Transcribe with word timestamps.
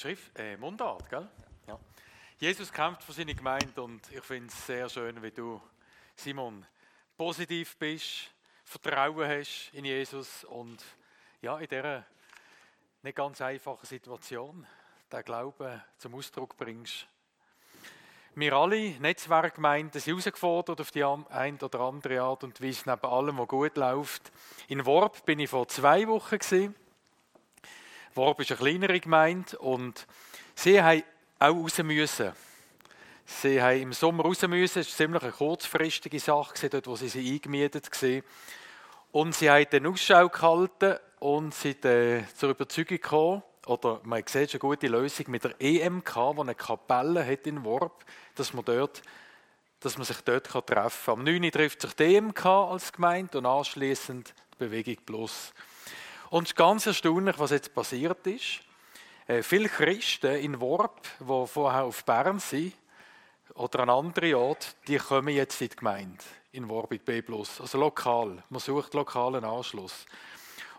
Schrift, 0.00 0.38
äh, 0.38 0.56
Mundart, 0.56 1.10
gell? 1.10 1.28
Ja. 1.66 1.78
Jesus 2.38 2.72
kämpft 2.72 3.02
für 3.02 3.12
seine 3.12 3.34
Gemeinde 3.34 3.82
und 3.82 4.00
ich 4.10 4.22
finde 4.22 4.48
es 4.48 4.66
sehr 4.66 4.88
schön, 4.88 5.22
wie 5.22 5.30
du, 5.30 5.60
Simon, 6.16 6.64
positiv 7.18 7.76
bist, 7.76 8.30
Vertrauen 8.64 9.28
hast 9.28 9.68
in 9.74 9.84
Jesus 9.84 10.44
und 10.44 10.82
ja, 11.42 11.58
in 11.58 11.68
dieser 11.68 12.06
nicht 13.02 13.14
ganz 13.14 13.42
einfachen 13.42 13.84
Situation 13.84 14.66
den 15.12 15.22
Glauben 15.22 15.82
zum 15.98 16.14
Ausdruck 16.14 16.56
bringst. 16.56 17.06
Wir 18.34 18.54
alle, 18.54 18.98
Netzwerkgemeinden, 19.00 20.00
sind 20.00 20.14
herausgefordert 20.14 20.80
auf 20.80 20.92
die 20.92 21.04
eine 21.04 21.58
oder 21.58 21.80
andere 21.80 22.22
Art 22.22 22.42
und 22.42 22.62
Weise, 22.62 22.88
neben 22.88 23.04
allem, 23.04 23.36
was 23.36 23.48
gut 23.48 23.76
läuft. 23.76 24.32
In 24.68 24.86
Worp 24.86 25.26
bin 25.26 25.40
ich 25.40 25.50
vor 25.50 25.68
zwei 25.68 26.08
Wochen. 26.08 26.38
Gewesen. 26.38 26.74
Worp 28.14 28.40
ist 28.40 28.50
eine 28.50 28.58
kleinere 28.58 29.00
Gemeinde 29.00 29.58
und 29.58 30.06
sie 30.54 30.82
haben 30.82 31.02
auch 31.38 31.54
raus 31.54 31.78
müssen. 31.78 32.32
Sie 33.24 33.62
haben 33.62 33.80
im 33.80 33.92
Sommer 33.92 34.24
raus 34.24 34.42
müssen, 34.42 34.80
es 34.80 34.88
war 34.88 34.96
ziemlich 34.96 35.22
eine 35.22 35.32
kurzfristige 35.32 36.18
Sache, 36.18 36.68
dort 36.68 36.86
wo 36.86 36.96
sie 36.96 37.32
eingemietet 37.32 37.90
waren. 38.02 38.22
Und 39.12 39.34
sie 39.34 39.50
haben 39.50 39.68
den 39.70 39.86
Ausschau 39.86 40.28
gehalten 40.28 40.98
und 41.20 41.54
sind 41.54 41.84
äh, 41.84 42.24
zur 42.34 42.50
Überzeugung 42.50 42.96
gekommen, 42.96 43.42
oder 43.66 44.00
man 44.04 44.24
sieht 44.26 44.50
schon 44.50 44.60
eine 44.60 44.70
gute 44.70 44.88
Lösung 44.88 45.26
mit 45.28 45.44
der 45.44 45.54
EMK, 45.60 46.12
die 46.12 46.40
eine 46.40 46.54
Kapelle 46.54 47.24
hat 47.24 47.46
in 47.46 47.64
Worp, 47.64 48.04
dass 48.34 48.52
man, 48.52 48.64
dort, 48.64 49.02
dass 49.80 49.96
man 49.96 50.04
sich 50.04 50.20
dort 50.22 50.46
treffen 50.46 51.04
kann. 51.04 51.18
Am 51.18 51.24
9. 51.24 51.50
trifft 51.52 51.82
sich 51.82 51.94
die 51.94 52.16
EMK 52.16 52.46
als 52.46 52.92
Gemeinde 52.92 53.38
und 53.38 53.46
anschließend 53.46 54.34
die 54.54 54.56
Bewegung 54.58 54.96
Plus. 55.04 55.52
Und 56.30 56.44
es 56.44 56.50
ist 56.50 56.56
ganz 56.56 56.86
erstaunlich, 56.86 57.38
was 57.40 57.50
jetzt 57.50 57.74
passiert 57.74 58.24
ist. 58.24 58.60
Äh, 59.26 59.42
viele 59.42 59.68
Christen 59.68 60.36
in 60.36 60.60
Worp, 60.60 61.02
die 61.18 61.46
vorher 61.46 61.82
auf 61.82 62.04
Bern 62.04 62.38
sind, 62.38 62.72
oder 63.54 63.80
an 63.80 63.90
anderen 63.90 64.34
Ort, 64.34 64.76
die 64.86 64.96
kommen 64.96 65.34
jetzt 65.34 65.60
in 65.60 65.70
die 65.70 65.76
Gemeinde, 65.76 66.24
in 66.52 66.68
Worp, 66.68 66.92
in 66.92 67.00
B+. 67.00 67.20
Also 67.58 67.78
lokal. 67.78 68.44
Man 68.48 68.60
sucht 68.60 68.94
lokalen 68.94 69.44
Anschluss. 69.44 70.06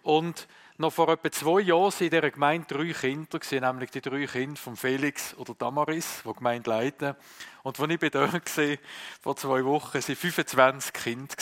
Und 0.04 0.48
noch 0.78 0.94
vor 0.94 1.10
etwa 1.10 1.30
zwei 1.30 1.60
Jahren 1.60 1.92
waren 1.92 2.04
in 2.06 2.10
dieser 2.10 2.32
Gemeinde 2.32 2.68
drei 2.68 2.94
Kinder, 2.94 3.40
nämlich 3.52 3.92
die 3.92 4.02
drei 4.02 4.26
Kinder 4.26 4.56
von 4.60 4.78
Felix 4.78 5.36
oder 5.36 5.54
Damaris, 5.54 6.22
die 6.24 6.30
die 6.30 6.36
Gemeinde 6.36 6.70
leiten. 6.70 7.16
Und 7.64 7.78
als 7.78 7.92
ich 7.92 8.10
dort 8.10 8.58
war, 8.58 8.78
vor 9.22 9.36
zwei 9.36 9.66
Wochen, 9.66 9.96
waren 9.96 10.16
25 10.16 10.94
Kinder. 10.94 11.36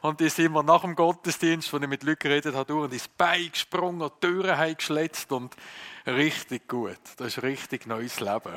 Und 0.00 0.20
die 0.20 0.28
sind 0.28 0.52
mir 0.52 0.62
nach 0.62 0.82
dem 0.82 0.94
Gottesdienst, 0.94 1.72
wo 1.72 1.78
ich 1.78 1.86
mit 1.86 2.02
Leuten 2.02 2.18
geredet 2.18 2.54
habe, 2.54 2.66
durch 2.66 2.92
ins 2.92 3.08
Bein 3.08 3.50
gesprungen, 3.50 4.08
die 4.08 4.26
Türen 4.26 4.56
haben 4.56 4.76
geschletzt 4.76 5.30
und 5.32 5.54
richtig 6.06 6.68
gut. 6.68 6.98
Das 7.16 7.28
ist 7.28 7.42
richtig 7.42 7.86
neues 7.86 8.20
Leben. 8.20 8.56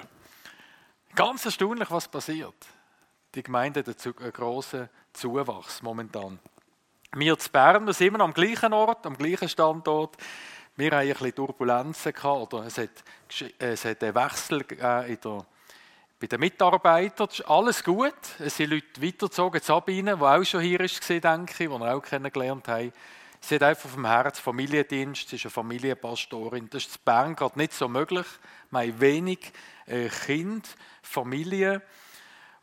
Ganz 1.16 1.46
erstaunlich, 1.46 1.92
was 1.92 2.08
passiert. 2.08 2.56
Die 3.36 3.44
Gemeinde 3.44 3.82
hat 3.82 4.06
einen 4.06 4.34
grossen 4.34 4.90
Zuwachs 5.14 5.82
momentan. 5.82 6.40
Wir 7.16 7.38
zu 7.38 7.52
Bern, 7.52 7.86
wir 7.86 7.94
sind 7.94 8.08
immer 8.08 8.22
am 8.22 8.34
gleichen 8.34 8.74
Ort, 8.74 9.06
am 9.06 9.16
gleichen 9.16 9.48
Standort. 9.48 10.18
Wir 10.76 10.88
hatten 10.88 11.02
ein 11.02 11.10
bisschen 11.10 11.36
Turbulenzen 11.36 12.14
gehabt, 12.14 12.54
oder 12.54 12.66
es 12.66 12.80
hat, 12.80 12.90
es 13.60 13.86
hat 13.86 14.04
einen 14.04 14.16
Wechsel 14.16 14.62
in 15.08 15.20
der 15.22 15.46
bei 16.24 16.28
den 16.28 16.40
Mitarbeitern 16.40 17.28
ist 17.28 17.42
alles 17.50 17.84
gut. 17.84 18.16
Es 18.40 18.56
sind 18.56 18.70
Leute 18.70 19.02
weitergezogen, 19.02 19.60
Sabine, 19.62 20.16
die 20.16 20.24
auch 20.24 20.44
schon 20.46 20.62
hier 20.62 20.80
war, 20.80 20.88
denke 20.88 21.52
ich, 21.52 21.58
die 21.58 21.68
wir 21.68 21.94
auch 21.94 22.00
kennengelernt 22.00 22.66
haben. 22.70 22.94
Sie 23.42 23.56
hat 23.56 23.64
einfach 23.64 23.90
vom 23.90 24.06
Herz 24.06 24.40
Familiendienst, 24.40 25.28
sie 25.28 25.36
ist 25.36 25.44
eine 25.44 25.52
Familienpastorin. 25.52 26.70
Das 26.70 26.86
ist 26.86 26.96
in 26.96 27.02
Bern 27.04 27.36
gerade 27.36 27.60
nicht 27.60 27.74
so 27.74 27.90
möglich. 27.90 28.26
Wir 28.72 28.80
haben 28.80 29.02
wenig 29.02 29.52
äh, 29.86 30.08
Kind, 30.08 30.78
Familie. 31.02 31.82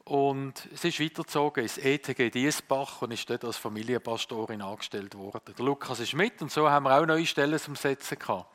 Und 0.05 0.67
sie 0.73 0.89
ist 0.89 0.99
weitergezogen 0.99 1.63
ins 1.63 1.77
ETG 1.77 2.31
Diesbach 2.31 3.03
und 3.03 3.11
ist 3.11 3.29
dort 3.29 3.45
als 3.45 3.59
Familienpastorin 3.59 4.63
angestellt 4.63 5.15
worden. 5.19 5.55
Der 5.55 5.65
Lukas 5.67 6.01
ist 6.01 6.15
mit 6.15 6.41
und 6.41 6.51
so 6.51 6.71
haben 6.71 6.85
wir 6.85 6.99
auch 6.99 7.05
neue 7.05 7.27
Stellen 7.27 7.59
zum 7.59 7.77
Setzen 7.77 8.19
gehabt. 8.19 8.47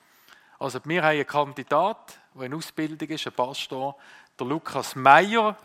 Also 0.57 0.79
wir 0.85 1.03
haben 1.03 1.09
einen 1.09 1.27
Kandidat, 1.27 2.17
der 2.33 2.43
in 2.43 2.53
Ausbildung 2.53 3.09
ist, 3.09 3.27
ein 3.27 3.33
Pastor, 3.33 3.97
der 4.39 4.47
Lukas 4.47 4.95
Meyer, 4.95 5.57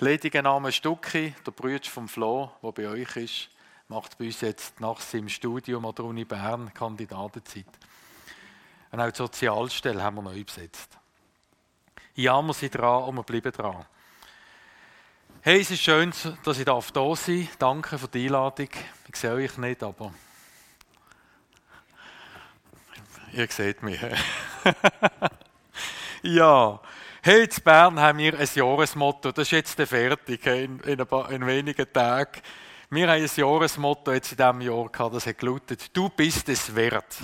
lediger 0.00 0.42
Name 0.42 0.72
Stucki, 0.72 1.34
der 1.46 1.52
Bruder 1.52 1.84
vom 1.84 2.08
Flo, 2.08 2.50
der 2.62 2.72
bei 2.72 2.88
euch 2.88 3.16
ist, 3.16 3.48
macht 3.88 4.18
bei 4.18 4.26
uns 4.26 4.40
jetzt 4.40 4.80
nach 4.80 5.00
seinem 5.00 5.28
Studium 5.28 5.86
an 5.86 5.94
der 5.94 6.04
Uni 6.04 6.24
Bern 6.24 6.72
Kandidatenzeit. 6.74 7.66
Und 8.90 9.00
auch 9.00 9.10
die 9.10 9.16
Sozialstelle 9.16 10.02
haben 10.02 10.16
wir 10.16 10.22
neu 10.22 10.44
besetzt. 10.44 10.98
Ja, 12.14 12.42
wir 12.42 12.52
sind 12.52 12.74
dran 12.74 13.04
und 13.04 13.16
wir 13.16 13.22
bleiben 13.22 13.52
dran. 13.52 13.86
Hey, 15.40 15.60
es 15.60 15.70
ist 15.70 15.82
schön, 15.82 16.12
dass 16.44 16.58
ich 16.58 16.64
da 16.64 16.80
sein 16.80 16.94
darf. 16.94 17.28
Danke 17.58 17.98
für 17.98 18.08
die 18.08 18.26
Einladung. 18.26 18.68
Ich 19.08 19.16
sehe 19.16 19.32
euch 19.32 19.56
nicht, 19.56 19.82
aber 19.82 20.12
ihr 23.32 23.48
seht 23.48 23.82
mich. 23.82 24.00
ja, 26.22 26.80
Hey, 27.24 27.44
in 27.44 27.62
Bern 27.62 28.00
haben 28.00 28.18
wir 28.18 28.36
ein 28.36 28.48
Jahresmotto, 28.52 29.30
das 29.30 29.46
ist 29.46 29.52
jetzt 29.52 29.80
fertig, 29.88 30.44
in, 30.44 30.80
in, 30.80 31.06
paar, 31.06 31.30
in 31.30 31.46
wenigen 31.46 31.86
Tagen. 31.92 32.40
Wir 32.90 33.08
haben 33.08 33.22
ein 33.22 33.30
Jahresmotto 33.32 34.12
jetzt 34.12 34.32
in 34.32 34.38
diesem 34.38 34.60
Jahr 34.60 34.88
gehabt, 34.88 35.14
das 35.14 35.26
hat 35.28 35.38
gelautet, 35.38 35.96
du 35.96 36.08
bist 36.08 36.48
es 36.48 36.74
wert. 36.74 37.18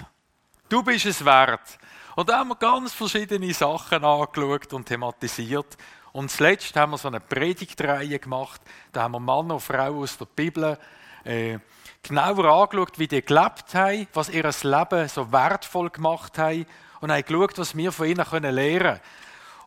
Du 0.69 0.85
bist 0.85 1.05
es 1.05 1.25
wert. 1.25 1.81
Und 2.15 2.29
da 2.29 2.39
haben 2.39 2.51
wir 2.51 2.55
ganz 2.55 2.95
verschiedene 2.95 3.53
Sachen 3.53 4.05
angeschaut 4.05 4.73
und 4.73 4.87
thematisiert. 4.87 5.77
Und 6.13 6.31
zuletzt 6.31 6.77
haben 6.77 6.93
wir 6.93 6.99
so 6.99 7.09
eine 7.09 7.19
Predigtreihe 7.19 8.21
gemacht. 8.21 8.61
Da 8.93 9.03
haben 9.03 9.13
wir 9.13 9.21
Mann 9.21 9.51
und 9.51 9.59
Frau 9.59 9.97
aus 9.97 10.17
der 10.17 10.27
Bibel 10.27 10.79
äh, 11.25 11.59
genauer 12.05 12.45
angeschaut, 12.45 13.01
wie 13.01 13.09
die 13.09 13.25
gelebt 13.25 13.75
haben, 13.75 14.07
was 14.13 14.29
ihr 14.29 14.45
Leben 14.45 15.09
so 15.09 15.33
wertvoll 15.33 15.91
gemacht 15.91 16.39
haben 16.39 16.67
und 17.01 17.11
haben 17.11 17.25
geschaut, 17.25 17.59
was 17.59 17.77
wir 17.77 17.91
von 17.91 18.07
ihnen 18.07 18.25
lernen 18.43 18.79
können. 18.79 19.01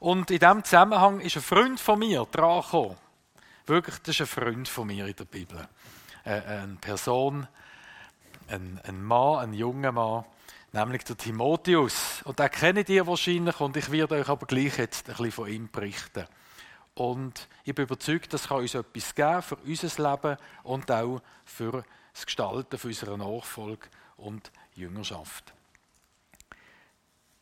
Und 0.01 0.31
in 0.31 0.39
diesem 0.39 0.63
Zusammenhang 0.63 1.19
ist 1.19 1.35
ein 1.35 1.44
Freund 1.44 1.79
von 1.79 2.00
mir 2.00 2.25
dran 2.31 2.63
gekommen. 2.63 2.97
Wirklich, 3.67 4.00
das 4.00 4.16
ist 4.16 4.22
ein 4.22 4.25
Freund 4.28 4.67
von 4.67 4.88
mir 4.88 5.06
in 5.06 5.16
der 5.16 5.25
Bibel. 5.25 5.67
Äh, 6.25 6.41
eine 6.41 6.78
Person, 6.81 7.47
ein, 8.47 8.81
ein 8.84 9.03
Mann, 9.03 9.38
ein 9.38 9.53
junger 9.53 9.91
Mann, 9.91 10.25
nämlich 10.72 11.03
der 11.03 11.17
Timotheus. 11.17 12.23
Und 12.23 12.39
den 12.39 12.50
kennt 12.50 12.89
ihr 12.89 13.06
wahrscheinlich 13.06 13.59
und 13.59 13.78
ich 13.78 13.91
werde 13.91 14.16
euch 14.16 14.28
aber 14.28 14.47
gleich 14.47 14.79
jetzt 14.79 15.07
ein 15.07 15.17
bisschen 15.17 15.31
von 15.34 15.47
ihm 15.47 15.69
berichten. 15.72 16.25
Und 16.95 17.47
ich 17.63 17.75
bin 17.75 17.85
überzeugt, 17.85 18.33
das 18.33 18.47
kann 18.47 18.57
uns 18.57 18.73
etwas 18.73 19.13
geben 19.13 19.44
für 19.44 19.57
unser 19.57 20.12
Leben 20.12 20.38
und 20.63 20.89
auch 20.89 21.22
für 21.45 21.85
das 22.12 22.25
Gestalten 22.25 22.79
für 22.79 22.88
unsere 22.88 23.19
Nachfolge 23.19 23.88
und 24.18 24.51
Jüngerschaft. 24.73 25.53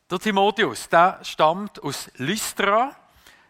Der 0.09 0.17
Timotheus, 0.17 0.89
der 0.89 1.19
stammt 1.21 1.83
aus 1.83 2.09
Lystra. 2.15 2.95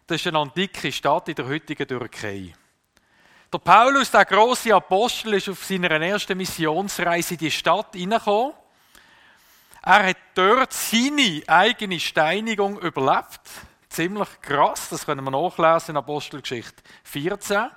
Das 0.05 0.19
ist 0.19 0.27
eine 0.27 0.39
antike 0.39 0.91
Stadt 0.91 1.29
in 1.29 1.35
der 1.35 1.47
heutigen 1.47 1.87
Türkei. 1.87 2.53
Der 3.53 3.59
Paulus, 3.59 4.11
der 4.11 4.25
große 4.25 4.75
Apostel, 4.75 5.35
ist 5.35 5.47
auf 5.47 5.63
seiner 5.63 5.89
ersten 5.89 6.37
Missionsreise 6.37 7.35
in 7.35 7.39
die 7.39 7.51
Stadt 7.51 7.95
hineingekommen. 7.95 8.55
Er 9.83 10.07
hat 10.07 10.17
dort 10.35 10.73
seine 10.73 11.43
eigene 11.47 11.97
Steinigung 11.97 12.77
überlebt. 12.81 13.39
Ziemlich 13.87 14.41
krass, 14.41 14.89
das 14.89 15.05
können 15.05 15.23
wir 15.23 15.31
nachlesen 15.31 15.91
in 15.91 15.97
Apostelgeschichte 15.97 16.83
14. 17.03 17.69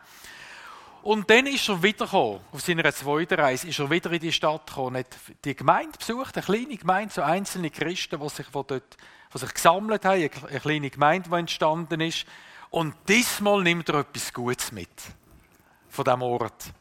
Und 1.02 1.28
dann 1.28 1.46
ist 1.46 1.68
er 1.68 1.82
wiedergekommen, 1.82 2.40
auf 2.52 2.60
seiner 2.60 2.92
zweiten 2.92 3.34
Reise, 3.34 3.66
ist 3.66 3.78
er 3.80 3.90
wieder 3.90 4.12
in 4.12 4.20
die 4.20 4.32
Stadt 4.32 4.68
gekommen, 4.68 4.98
hat 4.98 5.16
die 5.44 5.56
Gemeinde 5.56 5.98
besucht, 5.98 6.36
eine 6.36 6.44
kleine 6.44 6.76
Gemeinde, 6.76 7.12
so 7.12 7.22
einzelne 7.22 7.70
Christen, 7.70 8.20
die 8.20 8.28
sich, 8.28 8.46
die 8.46 8.52
dort, 8.52 8.96
die 9.34 9.38
sich 9.38 9.52
gesammelt 9.52 10.04
haben, 10.04 10.30
eine 10.48 10.60
kleine 10.60 10.90
Gemeinde, 10.90 11.28
die 11.28 11.36
entstanden 11.36 12.00
ist. 12.00 12.24
Und 12.70 12.94
diesmal 13.08 13.62
nimmt 13.62 13.88
er 13.88 13.96
etwas 13.96 14.32
Gutes 14.32 14.70
mit 14.70 14.88
von 15.88 16.04
diesem 16.04 16.22
Ort. 16.22 16.72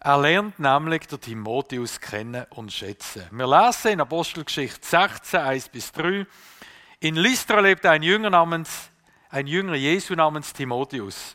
Er 0.00 0.18
lernt 0.18 0.58
nämlich 0.58 1.06
den 1.06 1.20
Timotheus 1.20 2.00
kennen 2.00 2.46
und 2.50 2.72
schätzen. 2.72 3.24
Wir 3.30 3.46
lesen 3.46 3.92
in 3.92 4.00
Apostelgeschichte 4.00 4.86
16, 4.86 5.40
1 5.40 5.68
bis 5.68 5.92
3. 5.92 6.26
In 7.00 7.16
Lystra 7.16 7.60
lebte 7.60 7.90
ein 7.90 8.02
Jünger 8.02 8.30
namens, 8.30 8.90
ein 9.30 9.46
Jünger 9.46 9.74
Jesu 9.74 10.14
namens 10.14 10.52
Timotheus. 10.52 11.34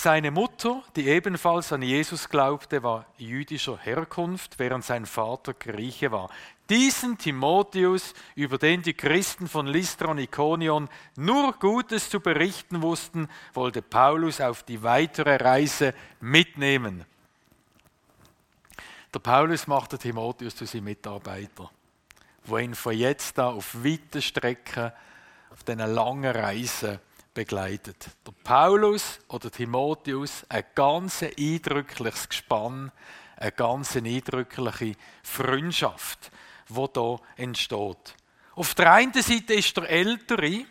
Seine 0.00 0.30
Mutter, 0.30 0.84
die 0.94 1.08
ebenfalls 1.08 1.72
an 1.72 1.82
Jesus 1.82 2.28
glaubte, 2.28 2.84
war 2.84 3.06
jüdischer 3.16 3.76
Herkunft, 3.78 4.60
während 4.60 4.84
sein 4.84 5.06
Vater 5.06 5.54
Grieche 5.54 6.12
war. 6.12 6.30
Diesen 6.70 7.18
Timotheus, 7.18 8.14
über 8.36 8.58
den 8.58 8.80
die 8.82 8.94
Christen 8.94 9.48
von 9.48 9.66
Lystra 9.66 10.12
und 10.12 10.18
Ikonion 10.18 10.88
nur 11.16 11.52
Gutes 11.54 12.10
zu 12.10 12.20
berichten 12.20 12.80
wussten, 12.80 13.26
wollte 13.54 13.82
Paulus 13.82 14.40
auf 14.40 14.62
die 14.62 14.84
weitere 14.84 15.34
Reise 15.34 15.92
mitnehmen. 16.20 17.04
Der 19.12 19.18
Paulus 19.18 19.66
machte 19.66 19.98
Timotheus 19.98 20.54
zu 20.54 20.64
seinem 20.64 20.84
Mitarbeiter, 20.84 21.72
wo 22.44 22.56
ihn 22.58 22.76
von 22.76 22.96
jetzt 22.96 23.36
an 23.40 23.56
auf 23.56 23.74
weite 23.82 24.22
Strecken 24.22 24.92
auf 25.50 25.64
diesen 25.64 25.92
langen 25.92 26.36
Reisen 26.36 27.00
begleitet. 27.38 28.08
Der 28.26 28.32
Paulus 28.42 29.20
oder 29.28 29.48
Timotheus, 29.48 30.44
ein 30.48 30.64
ganz 30.74 31.22
eindrückliches 31.22 32.28
Gespann, 32.28 32.90
eine 33.36 33.52
ganz 33.52 33.94
eindrückliche 33.94 34.96
Freundschaft, 35.22 36.32
die 36.68 36.74
hier 36.74 37.20
entsteht. 37.36 38.16
Auf 38.56 38.74
der 38.74 38.92
einen 38.92 39.12
Seite 39.12 39.54
ist 39.54 39.76
der 39.76 39.88
ältere, 39.88 40.64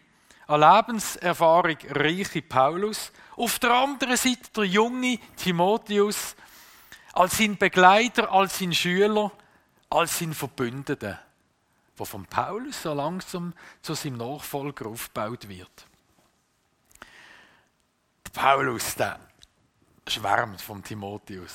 an 0.48 0.60
Lebenserfahrung 0.60 1.78
reiche 1.90 2.42
Paulus, 2.42 3.14
auf 3.38 3.60
der 3.60 3.72
anderen 3.72 4.18
Seite 4.18 4.52
der 4.54 4.66
junge 4.66 5.20
Timotheus, 5.38 6.36
als 7.14 7.38
sein 7.38 7.58
Begleiter, 7.58 8.30
als 8.30 8.60
sein 8.60 8.74
Schüler, 8.74 9.32
als 9.90 10.20
sein 10.20 10.34
Verbündeter, 10.34 11.22
der 11.98 12.06
von 12.06 12.26
Paulus 12.26 12.82
so 12.82 12.94
langsam 12.94 13.54
zu 13.82 13.94
seinem 13.94 14.18
Nachfolger 14.18 14.88
aufgebaut 14.88 15.48
wird. 15.48 15.87
Paulus, 18.38 18.94
der 18.94 19.20
schwärmt 20.08 20.62
von 20.62 20.84
Timotheus. 20.84 21.54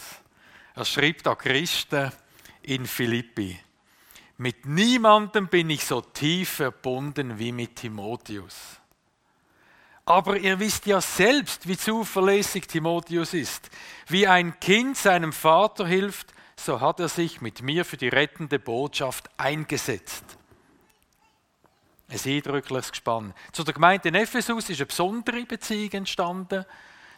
Er 0.74 0.84
schreibt 0.84 1.28
an 1.28 1.38
Christen 1.38 2.10
in 2.62 2.86
Philippi. 2.86 3.56
Mit 4.38 4.66
niemandem 4.66 5.46
bin 5.46 5.70
ich 5.70 5.84
so 5.84 6.00
tief 6.00 6.54
verbunden 6.54 7.38
wie 7.38 7.52
mit 7.52 7.76
Timotheus. 7.76 8.80
Aber 10.06 10.36
ihr 10.36 10.58
wisst 10.58 10.86
ja 10.86 11.00
selbst, 11.00 11.68
wie 11.68 11.76
zuverlässig 11.76 12.66
Timotheus 12.66 13.32
ist. 13.32 13.70
Wie 14.08 14.26
ein 14.26 14.58
Kind 14.58 14.96
seinem 14.96 15.32
Vater 15.32 15.86
hilft, 15.86 16.34
so 16.56 16.80
hat 16.80 16.98
er 16.98 17.08
sich 17.08 17.40
mit 17.40 17.62
mir 17.62 17.84
für 17.84 17.96
die 17.96 18.08
rettende 18.08 18.58
Botschaft 18.58 19.30
eingesetzt. 19.36 20.24
Ein 22.12 22.20
eindrückliches 22.26 22.90
Gespann. 22.90 23.32
Zu 23.52 23.64
der 23.64 23.72
Gemeinde 23.72 24.08
in 24.10 24.14
Ephesus 24.14 24.68
ist 24.68 24.80
eine 24.80 24.86
besondere 24.86 25.46
Beziehung 25.46 25.90
entstanden. 25.92 26.66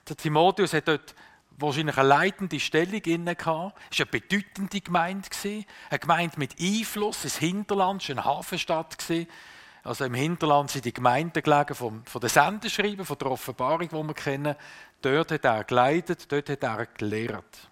Der 0.08 0.16
Timotheus 0.16 0.72
hat 0.72 0.86
dort 0.86 1.16
wahrscheinlich 1.58 1.98
eine 1.98 2.06
leitende 2.06 2.60
Stellung 2.60 3.00
inne 3.00 3.34
gehabt. 3.34 3.76
Es 3.90 3.98
war 3.98 4.06
eine 4.06 4.20
bedeutende 4.20 4.80
Gemeinde. 4.80 5.28
Eine 5.90 5.98
Gemeinde 5.98 6.38
mit 6.38 6.54
Einfluss, 6.60 7.24
ein 7.24 7.30
Hinterland, 7.40 8.08
war 8.08 8.14
eine 8.14 8.24
Hafenstadt. 8.24 8.96
Also 9.82 10.04
im 10.04 10.14
Hinterland 10.14 10.70
sind 10.70 10.84
die 10.84 10.94
Gemeinden 10.94 11.42
gelegen 11.42 11.74
vom, 11.74 12.04
von 12.04 12.20
den 12.20 12.30
Sendeschreiben, 12.30 13.04
von 13.04 13.18
der 13.18 13.32
Offenbarung, 13.32 13.88
die 13.88 13.94
wir 13.94 14.14
kennen. 14.14 14.54
Dort 15.02 15.32
hat 15.32 15.44
er 15.44 15.64
geleitet, 15.64 16.30
dort 16.30 16.48
hat 16.48 16.62
er 16.62 16.86
gelehrt. 16.86 17.68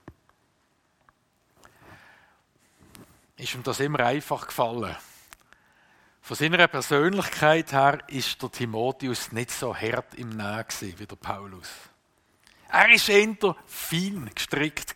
Ist 3.37 3.55
ihm 3.55 3.63
das 3.63 3.79
immer 3.79 4.01
einfach 4.01 4.49
gefallen? 4.49 4.97
Von 6.25 6.37
seiner 6.37 6.69
Persönlichkeit 6.69 7.73
her 7.73 7.99
ist 8.07 8.41
der 8.41 8.53
Timotheus 8.53 9.33
nicht 9.33 9.51
so 9.51 9.75
hart 9.75 10.15
im 10.15 10.29
Nähen 10.29 10.65
wie 10.97 11.07
der 11.07 11.17
Paulus. 11.17 11.69
Er 12.69 12.85
war 12.85 13.09
eher 13.09 13.57
fein 13.67 14.31
gestrickt. 14.33 14.95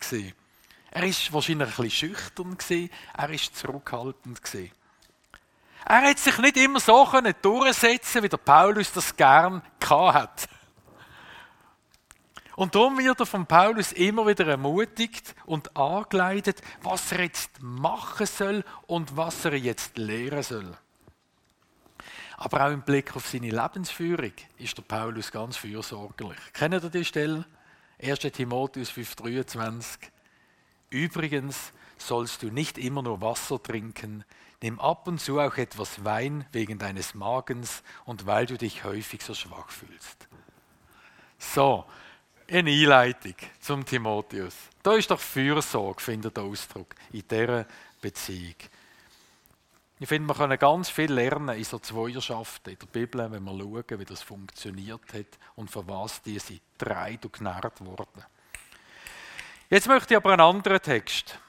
Er 0.89 1.01
war 1.01 1.09
wahrscheinlich 1.31 1.67
ein 1.67 1.83
bisschen 1.83 1.91
schüchtern. 1.91 2.57
Er 3.13 3.29
war 3.29 3.37
zurückhaltend. 3.37 4.41
Er 5.85 6.01
hat 6.01 6.17
sich 6.17 6.37
nicht 6.37 6.55
immer 6.55 6.79
so 6.79 7.05
durchsetzen 7.41 8.23
wie 8.23 8.29
der 8.29 8.37
Paulus 8.37 8.93
das 8.93 9.13
gern 9.13 9.61
hat. 9.89 10.47
Und 12.55 12.73
darum 12.73 12.97
wird 12.99 13.19
er 13.19 13.25
von 13.25 13.45
Paulus 13.45 13.91
immer 13.91 14.25
wieder 14.25 14.47
ermutigt 14.47 15.35
und 15.45 15.75
angeleitet, 15.75 16.61
was 16.81 17.11
er 17.11 17.23
jetzt 17.23 17.51
machen 17.61 18.25
soll 18.25 18.63
und 18.87 19.17
was 19.17 19.43
er 19.43 19.55
jetzt 19.55 19.97
lehren 19.97 20.41
soll. 20.41 20.77
Aber 22.37 22.67
auch 22.67 22.71
im 22.71 22.83
Blick 22.83 23.15
auf 23.15 23.27
seine 23.27 23.49
Lebensführung 23.49 24.31
ist 24.59 24.77
der 24.77 24.83
Paulus 24.83 25.31
ganz 25.31 25.57
fürsorglich. 25.57 26.37
Kennt 26.53 26.75
ihr 26.75 26.89
die 26.89 27.03
Stelle? 27.03 27.45
1. 28.01 28.19
Timotheus 28.19 28.91
5,23. 28.91 29.97
Übrigens 30.91 31.73
sollst 31.97 32.43
du 32.43 32.51
nicht 32.51 32.77
immer 32.77 33.01
nur 33.01 33.21
Wasser 33.21 33.61
trinken, 33.61 34.23
nimm 34.61 34.79
ab 34.79 35.07
und 35.07 35.19
zu 35.19 35.39
auch 35.39 35.57
etwas 35.57 36.05
Wein 36.05 36.45
wegen 36.51 36.77
deines 36.77 37.15
Magens 37.15 37.81
und 38.05 38.27
weil 38.27 38.45
du 38.45 38.55
dich 38.55 38.83
häufig 38.83 39.23
so 39.23 39.33
schwach 39.33 39.69
fühlst. 39.71 40.27
So, 41.39 41.85
eine 42.49 42.69
Einleitung 42.69 43.35
zum 43.59 43.83
Timotheus. 43.83 44.53
Da 44.83 44.93
ist 44.93 45.09
doch 45.09 45.19
Fürsorge, 45.19 46.01
findet 46.01 46.37
der 46.37 46.43
Ausdruck, 46.43 46.93
in 47.11 47.23
dieser 47.27 47.65
Beziehung. 47.99 48.55
Ich 49.99 50.07
finde, 50.07 50.27
man 50.27 50.37
kann 50.37 50.59
ganz 50.59 50.89
viel 50.89 51.11
lernen 51.11 51.57
in 51.57 51.63
so 51.63 51.79
Zweierschaften 51.79 52.73
in 52.73 52.79
der 52.79 52.85
Bibel, 52.85 53.31
wenn 53.31 53.43
wir 53.43 53.51
schauen, 53.51 53.99
wie 53.99 54.05
das 54.05 54.21
funktioniert 54.21 55.13
hat 55.13 55.39
und 55.55 55.71
von 55.71 55.87
was 55.87 56.21
die 56.21 56.37
sind 56.37 56.61
dreit 56.77 57.25
und 57.25 57.33
genährt 57.33 57.83
worden. 57.83 58.23
Jetzt 59.69 59.87
möchte 59.87 60.13
ich 60.13 60.17
aber 60.17 60.33
einen 60.33 60.41
anderen 60.41 60.81
Text 60.81 61.39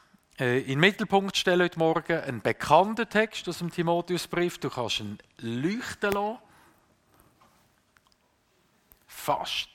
äh, 0.40 0.60
in 0.60 0.66
den 0.66 0.80
Mittelpunkt 0.80 1.36
stellen 1.36 1.62
heute 1.62 1.78
Morgen. 1.78 2.20
Einen 2.20 2.40
bekannten 2.40 3.08
Text 3.08 3.48
aus 3.48 3.58
dem 3.58 3.70
Timotheusbrief. 3.70 4.58
Du 4.58 4.70
kannst 4.70 5.00
ihn 5.00 5.18
leuchten 5.38 6.12
lassen. 6.12 6.38
Fast. 9.06 9.68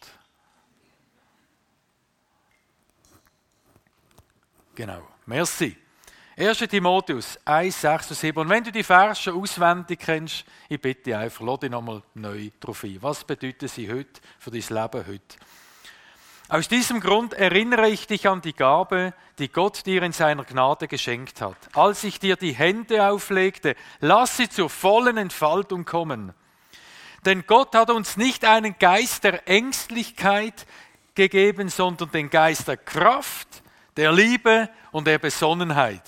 Genau. 4.73 5.07
Merci. 5.27 5.82
1. 6.35 6.57
Timotheus 6.57 7.37
1, 7.45 7.81
6 7.81 8.09
und 8.09 8.15
7. 8.17 8.39
Und 8.39 8.49
wenn 8.49 8.63
du 8.63 8.71
die 8.71 8.83
Verse 8.83 9.31
auswendig 9.31 9.99
kennst, 9.99 10.45
ich 10.67 10.81
bitte 10.81 11.15
einfach, 11.15 11.41
lass 11.41 11.59
dich 11.59 11.69
nochmal 11.69 12.01
neu 12.15 12.49
drauf 12.59 12.83
ein. 12.83 12.97
Was 13.01 13.23
bedeuten 13.23 13.67
sie 13.67 13.91
heute 13.91 14.19
für 14.39 14.49
dein 14.49 14.61
Leben 14.61 15.07
heute? 15.07 15.37
Aus 16.49 16.67
diesem 16.67 16.99
Grund 16.99 17.33
erinnere 17.33 17.87
ich 17.89 18.07
dich 18.07 18.27
an 18.27 18.41
die 18.41 18.53
Gabe, 18.53 19.13
die 19.37 19.49
Gott 19.49 19.85
dir 19.85 20.01
in 20.01 20.11
seiner 20.11 20.43
Gnade 20.43 20.87
geschenkt 20.87 21.39
hat. 21.39 21.57
Als 21.73 22.03
ich 22.03 22.19
dir 22.19 22.35
die 22.35 22.53
Hände 22.53 23.07
auflegte, 23.07 23.75
lass 23.99 24.37
sie 24.37 24.49
zur 24.49 24.69
vollen 24.69 25.17
Entfaltung 25.17 25.85
kommen. 25.85 26.33
Denn 27.25 27.45
Gott 27.45 27.75
hat 27.75 27.91
uns 27.91 28.17
nicht 28.17 28.43
einen 28.43 28.77
Geist 28.79 29.23
der 29.23 29.47
Ängstlichkeit 29.47 30.65
gegeben, 31.15 31.69
sondern 31.69 32.11
den 32.11 32.29
Geist 32.29 32.67
der 32.67 32.77
Kraft, 32.77 33.62
der 33.95 34.11
Liebe 34.11 34.69
und 34.91 35.07
der 35.07 35.19
Besonnenheit. 35.19 36.03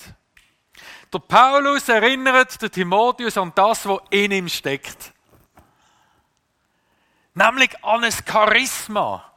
Der 1.14 1.20
Paulus 1.20 1.88
erinnert 1.88 2.62
den 2.62 2.72
Timotheus 2.72 3.38
an 3.38 3.52
das, 3.56 3.88
was 3.88 4.02
in 4.10 4.32
ihm 4.32 4.50
steckt. 4.50 5.14
Nämlich 7.34 7.72
an 7.84 8.04
ein 8.04 8.12
Charisma. 8.12 9.32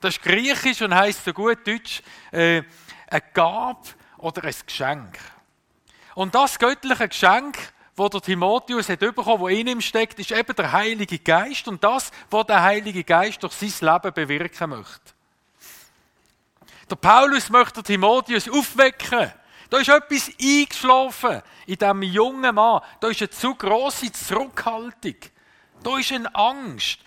Das 0.00 0.16
ist 0.16 0.22
griechisch 0.22 0.82
und 0.82 0.94
heißt 0.94 1.24
so 1.24 1.32
gut 1.32 1.66
Deutsch 1.66 2.02
äh, 2.32 2.62
eine 3.08 3.20
Gabe 3.34 3.80
oder 4.18 4.44
ein 4.44 4.54
Geschenk. 4.64 5.18
Und 6.14 6.34
das 6.34 6.58
göttliche 6.58 7.08
Geschenk, 7.08 7.58
wo 7.96 8.08
der 8.08 8.20
Timotheus 8.20 8.88
hat 8.88 9.00
bekommen, 9.00 9.40
wo 9.40 9.48
in 9.48 9.66
ihm 9.66 9.80
steckt, 9.80 10.18
ist 10.18 10.32
eben 10.32 10.54
der 10.56 10.72
Heilige 10.72 11.18
Geist 11.18 11.68
und 11.68 11.82
das, 11.84 12.10
was 12.30 12.46
der 12.46 12.62
Heilige 12.62 13.04
Geist 13.04 13.42
durch 13.42 13.52
sein 13.52 13.92
Leben 13.92 14.14
bewirken 14.14 14.70
möchte. 14.70 15.12
Der 16.90 16.96
Paulus 16.96 17.48
möchte 17.50 17.82
Timotheus 17.82 18.48
aufwecken. 18.48 19.32
Da 19.70 19.78
ist 19.78 19.88
etwas 19.88 20.30
eingeschlafen 20.40 21.42
in 21.66 21.76
diesem 21.76 22.02
jungen 22.02 22.54
Mann. 22.54 22.82
Da 22.98 23.08
ist 23.08 23.20
eine 23.20 23.30
zu 23.30 23.54
grosse 23.54 24.10
Zurückhaltung. 24.10 25.14
Da 25.84 25.98
ist 25.98 26.10
eine 26.10 26.34
Angst. 26.34 26.98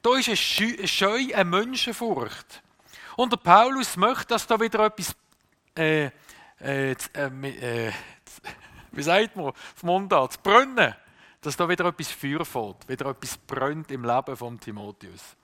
Da 0.00 0.16
ist 0.16 0.28
eine 0.28 0.88
Scheu, 0.88 1.34
eine 1.34 1.44
Menschenfurcht. 1.44 2.62
Und 3.16 3.32
der 3.32 3.36
Paulus 3.36 3.96
möchte, 3.96 4.28
dass 4.28 4.46
da 4.46 4.58
wieder 4.58 4.86
etwas, 4.86 5.14
äh, 5.76 6.10
äh, 6.60 6.92
äh, 6.92 7.92
wie 8.92 9.02
sagt 9.02 9.36
man, 9.36 9.52
vom 9.74 9.86
Mundart, 9.86 10.42
brennen. 10.42 10.94
Dass 11.42 11.56
da 11.56 11.68
wieder 11.68 11.84
etwas 11.84 12.10
Feuer 12.10 12.44
fährt, 12.44 12.88
wieder 12.88 13.10
etwas 13.10 13.36
brennt 13.36 13.90
im 13.90 14.04
Leben 14.04 14.36
von 14.36 14.58
Timotheus. 14.58 15.36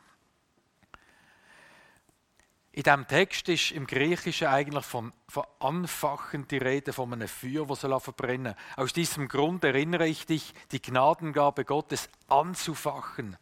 In 2.75 2.85
diesem 2.85 3.07
Text 3.07 3.50
ist 3.50 3.73
im 3.73 3.87
Griechischen 3.87 4.49
eigentlich 4.49 4.87
von, 4.87 5.12
von 5.29 5.45
Anfachen 5.61 6.49
die 6.49 6.57
Rede, 6.57 6.95
von 6.95 7.12
einem 7.12 7.29
Feuer, 7.29 7.67
das 7.67 7.83
soll 7.83 8.00
verbrennen. 8.00 8.55
Aus 8.76 8.95
diesem 8.95 9.29
Grund 9.29 9.62
erinnere 9.62 10.09
ich 10.09 10.25
dich, 10.25 10.55
die 10.71 10.81
Gnadengabe 10.81 11.67
Gottes 11.67 12.09
anzufachen. 12.29 13.37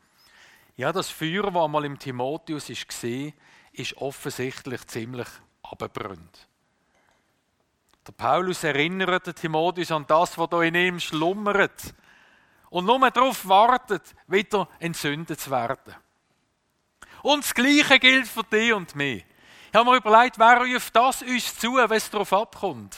Ja, 0.77 0.93
das 0.93 1.11
Feuer, 1.11 1.45
das 1.45 1.63
einmal 1.63 1.85
im 1.85 1.97
Timotheus 1.97 2.67
gesehen, 2.67 3.33
ist 3.73 3.97
offensichtlich 3.99 4.85
ziemlich 4.89 5.29
abgebrannt. 5.63 6.49
Der 8.05 8.13
Paulus 8.13 8.65
erinnert 8.65 9.29
den 9.29 9.35
Timotheus 9.37 9.93
an 9.93 10.07
das, 10.09 10.37
was 10.39 10.51
da 10.51 10.61
in 10.63 10.75
ihm 10.75 10.99
schlummert 10.99 11.95
und 12.71 12.85
nur 12.85 13.11
darauf 13.11 13.47
wartet, 13.47 14.15
wieder 14.27 14.69
entzündet 14.81 15.39
zu 15.39 15.53
werden. 15.53 15.95
Und 17.23 17.45
das 17.45 17.55
Gleiche 17.55 17.99
gilt 17.99 18.29
für 18.29 18.45
dich 18.45 18.73
und 18.73 18.95
mich. 18.95 19.25
Ich 19.73 19.75
habe 19.75 19.91
mir 19.91 19.97
überlegt, 19.97 20.39
wer 20.39 20.61
ruft 20.61 20.97
das 20.97 21.23
uns 21.23 21.57
zu, 21.59 21.75
wenn 21.77 21.91
es 21.93 22.11
darauf 22.11 22.33
abkommt? 22.33 22.97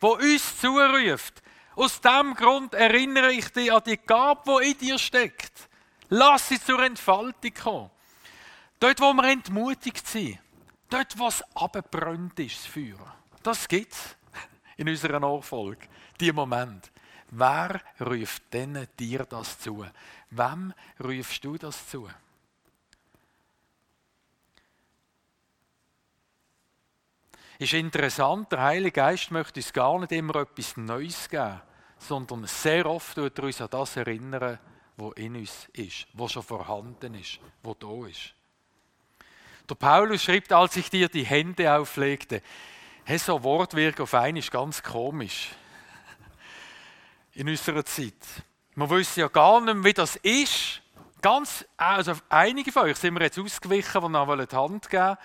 Wo 0.00 0.14
uns 0.14 0.60
zuruft. 0.60 1.42
Aus 1.76 2.00
diesem 2.00 2.34
Grund 2.34 2.74
erinnere 2.74 3.32
ich 3.32 3.48
dich 3.50 3.72
an 3.72 3.82
die 3.86 3.98
Gabe, 3.98 4.60
die 4.62 4.70
in 4.70 4.78
dir 4.78 4.98
steckt. 4.98 5.68
Lass 6.08 6.48
sie 6.48 6.60
zur 6.60 6.82
Entfaltung 6.82 7.52
kommen. 7.54 7.90
Dort, 8.80 9.00
wo 9.00 9.12
wir 9.12 9.24
entmutigt 9.30 10.06
sind, 10.06 10.38
dort, 10.90 11.18
was 11.18 11.42
abgebrannt 11.54 12.38
ist, 12.40 12.64
das 12.64 12.66
Feuer, 12.66 13.16
das 13.42 13.68
gibt 13.68 13.92
es 13.92 14.16
in 14.76 14.88
unserer 14.88 15.20
Nachfolge, 15.20 15.86
die 16.20 16.32
Moment. 16.32 16.90
Wer 17.30 17.80
ruft 18.00 18.52
denn 18.52 18.86
dir 18.98 19.24
das 19.24 19.58
zu? 19.58 19.84
Wem 20.30 20.72
rufst 21.02 21.44
du 21.44 21.56
das 21.56 21.88
zu? 21.88 22.08
Ist 27.58 27.72
interessant, 27.72 28.52
der 28.52 28.62
Heilige 28.62 28.92
Geist 28.92 29.30
möchte 29.30 29.60
uns 29.60 29.72
gar 29.72 29.98
nicht 29.98 30.12
immer 30.12 30.36
etwas 30.36 30.76
Neues 30.76 31.28
geben, 31.28 31.60
sondern 31.98 32.46
sehr 32.46 32.86
oft 32.86 33.16
wird 33.16 33.38
er 33.38 33.44
uns 33.44 33.60
an 33.60 33.68
das 33.70 33.96
erinnern, 33.96 34.58
was 34.96 35.12
in 35.16 35.36
uns 35.36 35.68
ist, 35.72 36.06
was 36.12 36.32
schon 36.32 36.42
vorhanden 36.42 37.14
ist, 37.14 37.38
was 37.62 37.76
da 37.78 38.06
ist. 38.06 38.34
Der 39.68 39.74
Paulus 39.74 40.22
schreibt, 40.22 40.52
als 40.52 40.76
ich 40.76 40.90
dir 40.90 41.08
die 41.08 41.24
Hände 41.24 41.72
auflegte, 41.72 42.42
hey, 43.04 43.18
so 43.18 43.42
Wortwirk 43.42 44.00
auf 44.00 44.14
einen 44.14 44.38
ist 44.38 44.50
ganz 44.50 44.82
komisch 44.82 45.50
in 47.32 47.48
unserer 47.48 47.84
Zeit. 47.84 48.14
Wir 48.74 48.90
wissen 48.90 49.20
ja 49.20 49.28
gar 49.28 49.60
nicht 49.60 49.74
mehr, 49.74 49.84
wie 49.84 49.92
das 49.94 50.16
ist. 50.16 50.82
Ganz, 51.22 51.64
also 51.76 52.12
einige 52.28 52.70
von 52.70 52.82
euch 52.84 52.96
sind 52.96 53.14
mir 53.14 53.24
jetzt 53.24 53.38
ausgewichen, 53.38 54.02
die 54.02 54.08
noch 54.08 54.46
die 54.46 54.56
Hand 54.56 54.90
geben. 54.90 55.16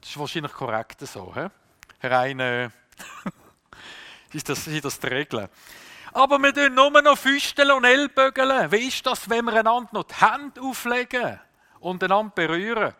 Das 0.00 0.10
ist 0.10 0.18
wahrscheinlich 0.18 0.52
korrekt 0.52 1.00
so. 1.00 1.34
He? 1.34 1.46
Rein 2.06 2.40
äh, 2.40 2.70
ist, 4.32 4.48
das, 4.48 4.66
ist 4.66 4.84
das 4.84 4.98
die 4.98 5.06
Regel. 5.08 5.48
Aber 6.12 6.38
wir 6.38 6.52
tun 6.52 6.74
nur 6.74 6.90
noch 7.02 7.18
Füsteln 7.18 7.70
und 7.70 7.84
Ellbögeln. 7.84 8.72
Wie 8.72 8.88
ist 8.88 9.06
das, 9.06 9.28
wenn 9.28 9.44
wir 9.44 9.52
einander 9.54 9.90
noch 9.92 10.04
die 10.04 10.14
Hände 10.14 10.60
auflegen 10.60 11.38
und 11.80 12.02
einander 12.02 12.32
berühren? 12.34 12.94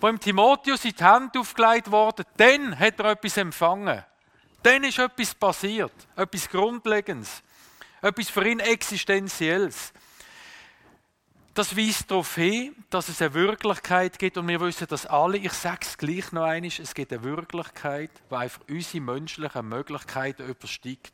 Wo 0.00 0.08
im 0.08 0.18
Timotheus 0.18 0.84
in 0.84 0.94
die 0.94 1.04
Hände 1.04 1.38
aufgelegt 1.38 1.90
wurde, 1.90 2.24
dann 2.36 2.78
hat 2.78 2.98
er 2.98 3.12
etwas 3.12 3.36
empfangen. 3.36 4.04
Dann 4.62 4.84
ist 4.84 4.98
etwas 4.98 5.34
passiert, 5.34 5.92
etwas 6.16 6.48
Grundlegendes, 6.48 7.42
etwas 8.02 8.28
für 8.28 8.46
ihn 8.46 8.60
Existenzielles. 8.60 9.92
Das 11.52 11.76
weist 11.76 12.08
darauf 12.10 12.36
hin, 12.36 12.76
dass 12.90 13.08
es 13.08 13.20
eine 13.20 13.34
Wirklichkeit 13.34 14.18
gibt 14.20 14.36
und 14.38 14.46
wir 14.46 14.60
wissen 14.60 14.86
das 14.88 15.04
alle. 15.06 15.36
Ich 15.36 15.52
sage 15.52 15.80
es 15.82 15.98
gleich 15.98 16.30
noch 16.30 16.44
einmal, 16.44 16.70
es 16.70 16.94
gibt 16.94 17.12
eine 17.12 17.24
Wirklichkeit, 17.24 18.12
die 18.30 18.34
einfach 18.34 18.60
unsere 18.68 19.02
menschlichen 19.02 19.68
Möglichkeiten 19.68 20.48
übersteigt. 20.48 21.12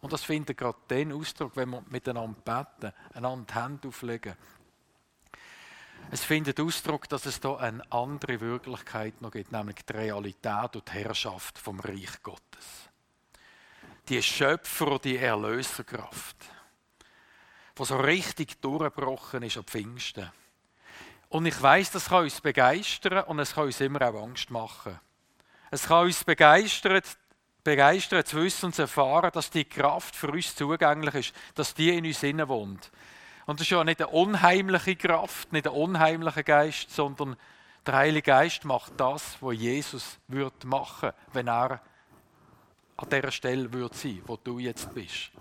Und 0.00 0.12
das 0.12 0.22
findet 0.22 0.58
gerade 0.58 0.76
den 0.90 1.12
Ausdruck, 1.12 1.56
wenn 1.56 1.70
wir 1.70 1.82
miteinander 1.88 2.38
beten, 2.44 2.92
einander 3.14 3.46
die 3.48 3.54
Hände 3.54 3.88
auflegen. 3.88 4.34
Es 6.10 6.22
findet 6.22 6.60
Ausdruck, 6.60 7.08
dass 7.08 7.24
es 7.24 7.40
da 7.40 7.56
eine 7.56 7.90
andere 7.90 8.40
Wirklichkeit 8.40 9.22
noch 9.22 9.30
gibt, 9.30 9.50
nämlich 9.50 9.76
die 9.76 9.92
Realität 9.94 10.76
und 10.76 10.86
die 10.88 10.92
Herrschaft 10.92 11.58
vom 11.58 11.80
Reich 11.80 12.22
Gottes. 12.22 12.90
Die 14.10 14.22
Schöpfer- 14.22 14.92
und 14.92 15.04
die 15.06 15.16
Erlöserkraft, 15.16 16.36
die 17.78 17.84
so 17.84 17.96
richtig 17.96 18.60
durchgebrochen 18.60 19.42
ist 19.42 19.56
am 19.56 19.64
Pfingsten. 19.64 20.30
Und 21.28 21.46
ich 21.46 21.60
weiß, 21.60 21.90
das 21.90 22.08
kann 22.08 22.24
uns 22.24 22.40
begeistern 22.40 23.24
und 23.24 23.38
es 23.40 23.54
kann 23.54 23.64
uns 23.64 23.80
immer 23.80 24.02
auch 24.02 24.22
Angst 24.22 24.50
machen. 24.50 25.00
Es 25.70 25.88
kann 25.88 26.06
uns 26.06 26.22
begeistern, 26.22 27.02
begeistern 27.64 28.24
zu 28.24 28.36
wissen 28.42 28.66
und 28.66 28.74
zu 28.74 28.82
erfahren, 28.82 29.32
dass 29.32 29.50
die 29.50 29.64
Kraft 29.64 30.14
für 30.14 30.30
uns 30.30 30.54
zugänglich 30.54 31.14
ist, 31.14 31.34
dass 31.54 31.74
die 31.74 31.96
in 31.96 32.06
uns 32.06 32.22
innen 32.22 32.48
wohnt. 32.48 32.92
Und 33.46 33.58
das 33.58 33.66
ist 33.66 33.70
ja 33.70 33.82
nicht 33.82 34.00
eine 34.00 34.10
unheimliche 34.10 34.96
Kraft, 34.96 35.52
nicht 35.52 35.66
ein 35.66 35.72
unheimlicher 35.72 36.44
Geist, 36.44 36.90
sondern 36.90 37.36
der 37.84 37.94
Heilige 37.94 38.22
Geist 38.22 38.64
macht 38.64 38.92
das, 38.96 39.36
was 39.40 39.56
Jesus 39.56 40.18
würde 40.28 40.66
machen, 40.66 41.12
wenn 41.32 41.48
er 41.48 41.80
an 42.96 43.08
der 43.10 43.30
Stelle 43.30 43.72
würde 43.72 43.96
sein, 43.96 44.22
wo 44.24 44.36
du 44.36 44.58
jetzt 44.58 44.94
bist. 44.94 45.32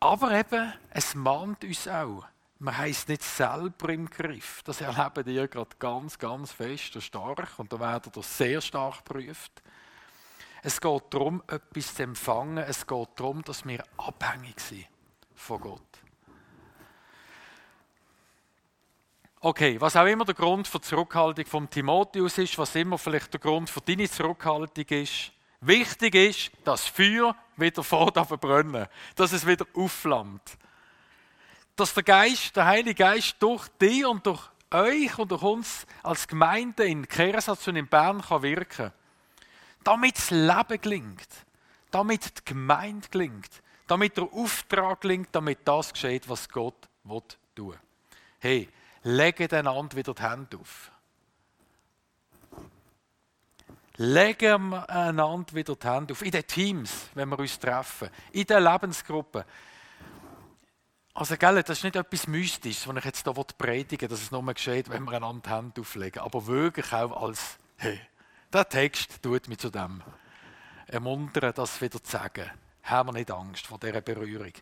Aber 0.00 0.32
eben, 0.32 0.72
es 0.90 1.14
mahnt 1.14 1.64
uns 1.64 1.88
auch. 1.88 2.24
Man 2.60 2.76
heißt 2.76 3.08
nicht 3.08 3.22
selber 3.22 3.88
im 3.90 4.08
Griff. 4.10 4.62
Das 4.64 4.80
erleben 4.80 5.28
ihr 5.28 5.48
gerade 5.48 5.76
ganz, 5.78 6.18
ganz 6.18 6.52
fest 6.52 6.94
und 6.96 7.02
stark. 7.02 7.58
Und 7.58 7.72
da 7.72 7.78
werdet 7.78 8.16
ihr 8.16 8.22
sehr 8.22 8.60
stark 8.60 9.04
geprüft. 9.04 9.62
Es 10.62 10.80
geht 10.80 11.02
darum, 11.10 11.42
etwas 11.46 11.94
zu 11.94 12.02
empfangen. 12.02 12.58
Es 12.58 12.86
geht 12.86 13.08
darum, 13.16 13.42
dass 13.42 13.64
wir 13.64 13.82
abhängig 13.96 14.60
sind 14.60 14.86
von 15.34 15.60
Gott. 15.60 15.82
Okay, 19.40 19.80
was 19.80 19.94
auch 19.94 20.06
immer 20.06 20.24
der 20.24 20.34
Grund 20.34 20.66
für 20.66 20.80
die 20.80 20.88
Zurückhaltung 20.88 21.46
von 21.46 21.70
Timotheus 21.70 22.38
ist, 22.38 22.58
was 22.58 22.74
immer 22.74 22.98
vielleicht 22.98 23.32
der 23.32 23.38
Grund 23.38 23.70
für 23.70 23.80
deine 23.80 24.10
Zurückhaltung 24.10 24.84
ist, 24.88 25.30
wichtig 25.60 26.14
ist, 26.16 26.50
dass 26.64 26.88
Feuer 26.88 27.36
wieder 27.58 27.82
fortdauert 27.82 28.40
brennen, 28.40 28.86
dass 29.16 29.32
es 29.32 29.46
wieder 29.46 29.66
aufflammt. 29.74 30.56
Dass 31.76 31.94
der 31.94 32.02
Geist, 32.02 32.56
der 32.56 32.66
Heilige 32.66 32.94
Geist 32.94 33.36
durch 33.40 33.68
dich 33.80 34.04
und 34.04 34.26
durch 34.26 34.42
euch 34.70 35.18
und 35.18 35.30
durch 35.30 35.42
uns 35.42 35.86
als 36.02 36.26
Gemeinde 36.28 36.84
in 36.84 37.06
Kehrsatz 37.08 37.66
und 37.68 37.76
in 37.76 37.86
Bern 37.86 38.20
kann 38.20 38.42
wirken 38.42 38.92
damit 39.88 40.18
das 40.18 40.30
Leben 40.30 40.80
gelingt, 40.82 41.28
damit 41.90 42.38
die 42.38 42.44
Gemeinde 42.44 43.08
gelingt, 43.08 43.62
damit 43.86 44.18
der 44.18 44.24
Auftrag 44.24 45.00
gelingt, 45.00 45.28
damit 45.32 45.60
das 45.64 45.92
geschieht, 45.92 46.28
was 46.28 46.48
Gott 46.48 46.88
will 47.04 47.22
tun. 47.54 47.76
Hey, 48.38 48.68
lege 49.02 49.56
einander 49.56 49.96
wieder 49.96 50.12
die 50.12 50.22
Hände 50.22 50.58
auf. 50.58 50.92
Legen 53.98 54.70
wir 54.70 54.88
einander 54.88 55.54
wieder 55.54 55.74
die 55.74 55.86
Hände 55.86 56.12
auf. 56.12 56.22
In 56.22 56.30
den 56.30 56.46
Teams, 56.46 57.08
wenn 57.14 57.28
wir 57.28 57.38
uns 57.38 57.58
treffen. 57.58 58.08
In 58.32 58.44
den 58.44 58.62
Lebensgruppen. 58.62 59.44
Also, 61.14 61.36
gell, 61.36 61.62
das 61.62 61.78
ist 61.78 61.84
nicht 61.84 61.96
etwas 61.96 62.28
Mystisches, 62.28 62.86
was 62.86 62.96
ich 62.96 63.04
jetzt 63.04 63.24
hier 63.24 63.34
predige, 63.58 64.06
dass 64.06 64.22
es 64.22 64.30
nur 64.30 64.44
geschieht, 64.54 64.88
wenn 64.88 65.04
wir 65.04 65.16
einander 65.16 65.42
die 65.44 65.50
Hände 65.50 65.80
auflegen. 65.80 66.22
Aber 66.22 66.46
wirklich 66.46 66.92
auch 66.92 67.22
als, 67.22 67.58
hey, 67.76 68.00
der 68.52 68.68
Text 68.68 69.20
tut 69.20 69.48
mich 69.48 69.58
zu 69.58 69.70
dem 69.70 70.02
ermuntern, 70.86 71.52
das 71.54 71.80
wieder 71.82 72.02
zu 72.02 72.10
sagen. 72.10 72.50
Haben 72.84 73.08
wir 73.08 73.12
nicht 73.14 73.30
Angst 73.30 73.66
vor 73.66 73.78
dieser 73.78 74.00
Berührung 74.00 74.52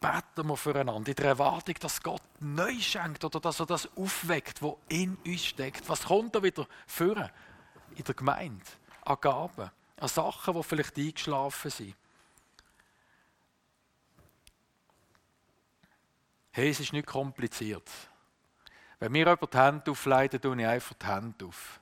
beten 0.00 0.48
wir 0.48 0.56
füreinander 0.56 1.10
in 1.10 1.14
der 1.14 1.26
Erwartung, 1.26 1.74
dass 1.78 2.02
Gott 2.02 2.22
neu 2.40 2.80
schenkt 2.80 3.22
oder 3.24 3.38
dass 3.38 3.60
er 3.60 3.66
das 3.66 3.88
aufweckt, 3.96 4.62
was 4.62 4.74
in 4.88 5.16
uns 5.26 5.44
steckt. 5.44 5.88
Was 5.88 6.04
kommt 6.04 6.34
da 6.34 6.42
wieder 6.42 6.66
führen 6.86 7.28
in 7.96 8.04
der 8.04 8.14
Gemeinde? 8.14 8.64
An 9.04 9.16
Gaben, 9.20 9.70
an 9.96 10.08
Sachen, 10.08 10.54
die 10.54 10.62
vielleicht 10.62 10.96
eingeschlafen 10.96 11.70
sind. 11.70 11.96
Hey, 16.52 16.70
es 16.70 16.80
ist 16.80 16.92
nicht 16.92 17.06
kompliziert. 17.06 17.88
Wenn 18.98 19.12
mir 19.12 19.26
jemand 19.26 19.54
die 19.54 19.58
Hände 19.58 19.90
aufleitet, 19.90 20.42
tue 20.42 20.60
ich 20.60 20.66
einfach 20.66 20.94
die 20.94 21.06
Hände 21.06 21.46
auf. 21.46 21.80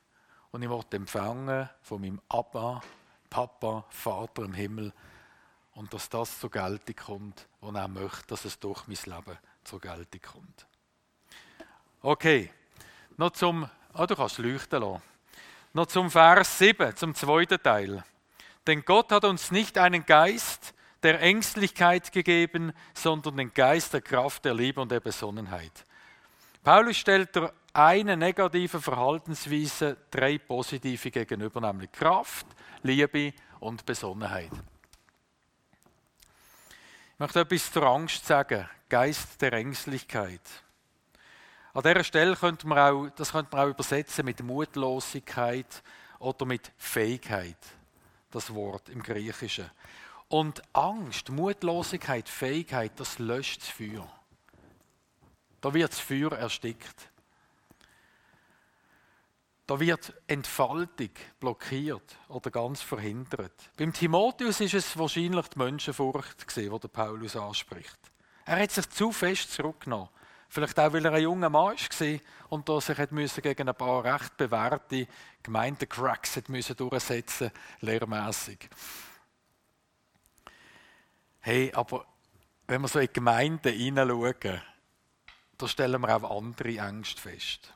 Und 0.50 0.62
ich 0.62 0.70
werde 0.70 0.96
empfangen 0.96 1.68
von 1.82 2.00
meinem 2.00 2.20
Abba, 2.28 2.80
Papa, 3.28 3.84
Vater 3.88 4.44
im 4.44 4.54
Himmel 4.54 4.92
und 5.72 5.92
dass 5.92 6.08
das 6.08 6.38
zur 6.38 6.50
Geltung 6.50 6.96
kommt, 6.96 7.48
was 7.60 7.74
er 7.74 7.88
möchte, 7.88 8.26
dass 8.28 8.44
es 8.44 8.58
durch 8.58 8.86
mein 8.86 8.96
Leben 9.04 9.38
zur 9.64 9.80
Geltung 9.80 10.20
kommt. 10.20 10.66
Okay, 12.00 12.52
noch 13.16 13.30
zum, 13.30 13.68
oh, 13.94 14.06
du 14.06 14.16
kannst 14.16 14.38
leuchten 14.38 14.80
lassen. 14.80 15.02
Noch 15.72 15.86
zum 15.86 16.10
Vers 16.10 16.58
7, 16.58 16.96
zum 16.96 17.14
zweiten 17.14 17.62
Teil. 17.62 18.02
Denn 18.66 18.84
Gott 18.84 19.12
hat 19.12 19.24
uns 19.24 19.50
nicht 19.50 19.78
einen 19.78 20.04
Geist 20.04 20.74
der 21.02 21.20
Ängstlichkeit 21.20 22.12
gegeben, 22.12 22.72
sondern 22.94 23.36
den 23.36 23.54
Geist 23.54 23.92
der 23.92 24.00
Kraft, 24.00 24.44
der 24.44 24.54
Liebe 24.54 24.80
und 24.80 24.90
der 24.90 25.00
Besonnenheit. 25.00 25.84
Paulus 26.64 26.96
stellt 26.96 27.34
der 27.36 27.52
eine 27.72 28.16
negative 28.16 28.80
Verhaltensweise 28.80 29.96
drei 30.10 30.38
positive 30.38 31.10
gegenüber, 31.10 31.60
nämlich 31.60 31.92
Kraft, 31.92 32.46
Liebe 32.82 33.32
und 33.60 33.86
Besonnenheit. 33.86 34.50
Ich 37.12 37.18
möchte 37.18 37.40
etwas 37.40 37.72
zur 37.72 37.84
Angst 37.84 38.26
sagen, 38.26 38.68
Geist 38.88 39.40
der 39.42 39.52
Ängstlichkeit. 39.52 40.40
An 41.78 41.84
dieser 41.84 42.02
Stelle 42.02 42.34
könnte 42.34 42.66
man 42.66 42.76
auch, 42.76 43.08
das 43.10 43.30
könnte 43.30 43.54
man 43.54 43.64
auch 43.64 43.70
übersetzen 43.70 44.24
mit 44.24 44.42
Mutlosigkeit 44.42 45.84
oder 46.18 46.44
mit 46.44 46.72
Fähigkeit, 46.76 47.56
das 48.32 48.52
Wort 48.52 48.88
im 48.88 49.00
Griechischen. 49.00 49.70
Und 50.26 50.60
Angst, 50.72 51.30
Mutlosigkeit, 51.30 52.28
Fähigkeit, 52.28 52.90
das 52.96 53.20
löscht 53.20 53.60
das 53.60 53.68
Feuer. 53.68 54.10
Da 55.60 55.72
wird 55.72 55.92
das 55.92 56.00
Feuer 56.00 56.32
erstickt. 56.32 57.10
Da 59.68 59.78
wird 59.78 60.14
Entfaltung 60.26 61.10
blockiert 61.38 62.16
oder 62.26 62.50
ganz 62.50 62.82
verhindert. 62.82 63.70
Beim 63.76 63.92
Timotheus 63.92 64.58
ist 64.58 64.74
es 64.74 64.98
wahrscheinlich 64.98 65.46
die 65.46 65.58
Menschenfurcht 65.60 66.44
die 66.56 66.88
Paulus 66.88 67.36
anspricht. 67.36 68.00
Er 68.46 68.60
hat 68.60 68.72
sich 68.72 68.90
zu 68.90 69.12
fest 69.12 69.52
zurückgenommen. 69.52 70.08
Vielleicht 70.48 70.80
auch, 70.80 70.92
weil 70.92 71.04
er 71.04 71.12
ein 71.12 71.22
junger 71.22 71.50
Mann 71.50 71.76
war 71.76 72.18
und 72.48 72.82
sich 72.82 73.42
gegen 73.42 73.68
ein 73.68 73.74
paar 73.74 74.02
recht 74.02 74.36
bewährte 74.38 75.06
Gemeindecracks 75.42 76.40
durchsetzen 76.76 77.50
lehrmässig. 77.80 78.70
Hey, 81.40 81.70
aber 81.74 82.06
wenn 82.66 82.80
wir 82.80 82.88
so 82.88 82.98
in 82.98 83.06
die 83.06 83.12
Gemeinden 83.12 83.72
hineinschauen, 83.72 84.62
da 85.58 85.68
stellen 85.68 86.00
wir 86.00 86.16
auch 86.16 86.36
andere 86.36 86.78
Ängste 86.78 87.20
fest, 87.20 87.74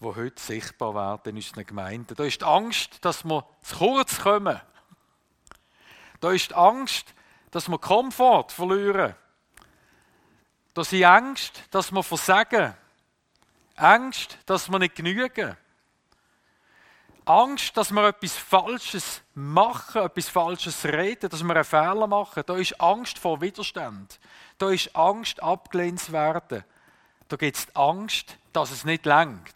die 0.00 0.06
heute 0.06 0.42
sichtbar 0.42 0.94
werden 0.94 1.30
in 1.30 1.36
unseren 1.36 1.66
Gemeinden. 1.66 2.14
Da 2.14 2.24
ist 2.24 2.40
die 2.40 2.44
Angst, 2.44 3.04
dass 3.04 3.24
wir 3.24 3.46
zu 3.62 3.76
kurz 3.76 4.20
kommen. 4.20 4.60
Da 6.20 6.32
ist 6.32 6.50
die 6.50 6.54
Angst, 6.54 7.14
dass 7.50 7.68
wir 7.68 7.78
Komfort 7.78 8.52
verlieren. 8.52 9.14
Da 10.74 10.82
sind 10.82 11.02
Ängste, 11.02 11.60
dass 11.70 11.92
wir 11.92 12.02
versagen. 12.02 12.74
Angst, 13.76 14.38
dass 14.46 14.68
wir 14.68 14.78
nicht 14.78 14.96
genügen. 14.96 15.56
Angst, 17.24 17.76
dass 17.76 17.90
wir 17.90 18.08
etwas 18.08 18.36
Falsches 18.36 19.22
machen, 19.34 20.02
etwas 20.02 20.28
Falsches 20.28 20.84
reden, 20.84 21.30
dass 21.30 21.42
wir 21.42 21.54
einen 21.54 21.64
Fehler 21.64 22.06
machen. 22.06 22.42
Da 22.44 22.56
ist 22.56 22.78
Angst 22.80 23.18
vor 23.18 23.40
Widerstand. 23.40 24.18
Da 24.58 24.70
ist 24.70 24.94
Angst, 24.94 25.42
abgelehnt 25.42 26.00
zu 26.00 26.12
werden. 26.12 26.64
Da 27.28 27.36
gibt 27.36 27.56
es 27.56 27.74
Angst, 27.74 28.36
dass 28.52 28.70
es 28.70 28.84
nicht 28.84 29.06
langt. 29.06 29.54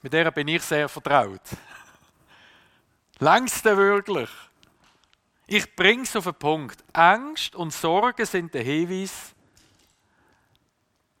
Mit 0.00 0.12
der 0.12 0.30
bin 0.30 0.48
ich 0.48 0.62
sehr 0.62 0.88
vertraut. 0.88 1.42
Längst 3.18 3.64
wirklich? 3.64 4.30
Ich 5.46 5.74
bringe 5.76 6.02
es 6.02 6.16
auf 6.16 6.24
den 6.24 6.34
Punkt. 6.34 6.82
Angst 6.92 7.54
und 7.54 7.72
Sorge 7.72 8.24
sind 8.24 8.54
der 8.54 8.62
Hinweis, 8.62 9.34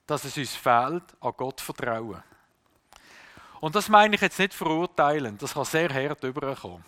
dass 0.08 0.24
es 0.24 0.36
uns 0.36 0.56
fehlt 0.56 1.04
an 1.20 1.32
Gott 1.36 1.60
vertrauen. 1.60 2.22
Und 3.60 3.74
das 3.74 3.88
meine 3.88 4.14
ich 4.14 4.20
jetzt 4.22 4.38
nicht 4.38 4.54
verurteilen, 4.54 5.36
das 5.36 5.52
kann 5.52 5.64
sehr 5.64 5.92
hart 5.92 6.24
überkommen. 6.24 6.84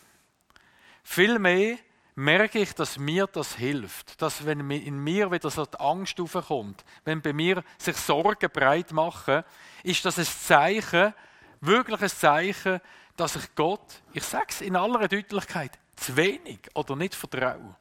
Vielmehr 1.05 1.77
merke 2.15 2.61
ich, 2.61 2.75
dass 2.75 2.99
mir 2.99 3.27
das 3.27 3.57
hilft, 3.57 4.21
dass 4.23 4.47
wenn 4.47 4.71
in 4.71 4.99
mir 4.99 5.31
wieder 5.31 5.50
so 5.50 5.67
die 5.67 5.79
Angst 5.79 6.19
aufkommt, 6.19 6.83
wenn 7.05 7.21
bei 7.21 7.35
mir 7.35 7.62
sich 7.77 7.97
Sorgen 7.97 8.50
breit 8.50 8.93
machen, 8.93 9.45
ist 9.83 10.05
das 10.05 10.19
ein 10.19 10.25
Zeichen, 10.25 11.12
wirklich 11.61 12.00
ein 12.00 12.09
Zeichen, 12.09 12.81
dass 13.17 13.37
ich 13.37 13.55
Gott, 13.55 14.00
ich 14.15 14.25
sage 14.25 14.47
es 14.49 14.61
in 14.62 14.77
aller 14.77 15.09
Deutlichkeit, 15.09 15.79
zu 15.97 16.17
wenig 16.17 16.61
oder 16.73 16.97
nicht 16.97 17.15
vertraue. 17.15 17.77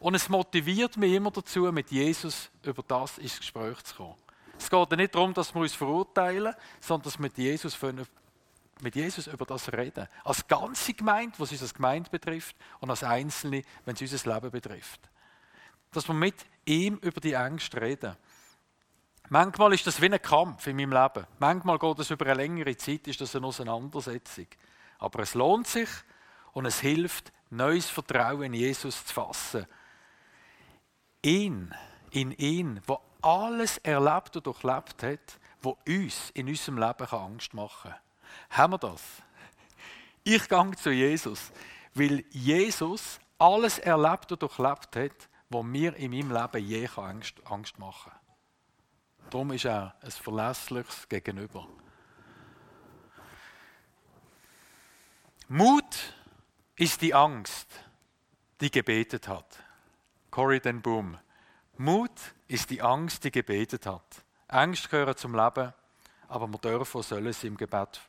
Und 0.00 0.16
es 0.16 0.28
motiviert 0.28 0.98
mich 0.98 1.14
immer 1.14 1.30
dazu, 1.30 1.72
mit 1.72 1.90
Jesus 1.90 2.50
über 2.62 2.82
das 2.82 3.16
ins 3.16 3.38
Gespräch 3.38 3.82
zu 3.84 3.94
kommen. 3.94 4.16
Es 4.62 4.70
geht 4.70 4.90
nicht 4.92 5.14
darum, 5.14 5.34
dass 5.34 5.52
wir 5.54 5.60
uns 5.60 5.74
verurteilen, 5.74 6.54
sondern 6.80 7.04
dass 7.04 7.18
wir 7.18 7.22
mit 7.22 7.36
Jesus, 7.36 7.76
mit 8.80 8.94
Jesus 8.94 9.26
über 9.26 9.44
das 9.44 9.72
reden. 9.72 10.06
Als 10.22 10.46
ganze 10.46 10.94
Gemeinde, 10.94 11.34
was 11.38 11.50
uns 11.50 11.62
als 11.62 11.74
Gemeinde 11.74 12.08
betrifft, 12.08 12.54
und 12.78 12.88
als 12.88 13.02
Einzelne, 13.02 13.64
wenn 13.84 13.94
es 13.96 14.00
unser 14.00 14.34
Leben 14.34 14.50
betrifft. 14.52 15.00
Dass 15.90 16.06
wir 16.06 16.14
mit 16.14 16.36
ihm 16.64 16.96
über 16.98 17.20
die 17.20 17.32
Ängste 17.32 17.80
reden. 17.80 18.16
Manchmal 19.30 19.72
ist 19.72 19.86
das 19.86 20.00
wie 20.00 20.06
ein 20.06 20.22
Kampf 20.22 20.66
in 20.68 20.76
meinem 20.76 20.92
Leben. 20.92 21.26
Manchmal 21.40 21.78
geht 21.78 21.98
es 21.98 22.10
über 22.10 22.26
eine 22.26 22.34
längere 22.34 22.76
Zeit, 22.76 23.08
ist 23.08 23.20
das 23.20 23.34
eine 23.34 23.46
Auseinandersetzung. 23.46 24.46
Aber 24.98 25.20
es 25.20 25.34
lohnt 25.34 25.66
sich 25.66 25.88
und 26.52 26.66
es 26.66 26.78
hilft, 26.78 27.32
neues 27.50 27.90
Vertrauen 27.90 28.44
in 28.44 28.54
Jesus 28.54 29.06
zu 29.06 29.12
fassen. 29.12 29.66
Ihn, 31.22 31.74
in 32.10 32.30
ihn, 32.32 32.80
wo 32.86 33.00
alles 33.22 33.78
erlebt 33.78 34.36
und 34.36 34.46
durchlebt 34.46 35.02
hat, 35.02 35.38
wo 35.62 35.78
uns 35.86 36.30
in 36.34 36.48
unserem 36.48 36.78
Leben 36.78 37.06
Angst 37.06 37.54
machen 37.54 37.92
kann. 37.92 38.58
Haben 38.58 38.72
wir 38.74 38.78
das? 38.78 39.02
Ich 40.24 40.48
gehe 40.48 40.70
zu 40.76 40.90
Jesus, 40.90 41.52
weil 41.94 42.24
Jesus 42.30 43.18
alles 43.38 43.78
erlebt 43.78 44.30
und 44.32 44.42
durchlebt 44.42 44.96
hat, 44.96 45.28
was 45.48 45.64
mir 45.64 45.94
in 45.96 46.10
meinem 46.10 46.30
Leben 46.30 46.66
je 46.66 46.88
Angst, 46.96 47.78
machen 47.78 48.12
kann. 48.12 48.20
Darum 49.30 49.52
ist 49.52 49.64
er 49.64 49.94
ein 50.00 50.10
verlässliches 50.10 51.08
Gegenüber. 51.08 51.66
Mut 55.48 56.14
ist 56.76 57.00
die 57.02 57.14
Angst, 57.14 57.68
die 58.60 58.70
gebetet 58.70 59.28
hat. 59.28 59.58
Corrie 60.30 60.60
den 60.60 60.80
Boom. 60.80 61.18
Mut 61.82 62.12
ist 62.46 62.70
die 62.70 62.80
Angst, 62.80 63.24
die 63.24 63.32
gebetet 63.32 63.86
hat. 63.86 64.24
Angst 64.46 64.88
gehört 64.88 65.18
zum 65.18 65.34
Leben, 65.34 65.72
aber 66.28 66.46
wir 66.46 66.58
dürfen 66.58 66.98
und 66.98 67.02
sollen 67.02 67.32
sie 67.32 67.48
im 67.48 67.56
Gebet 67.56 68.00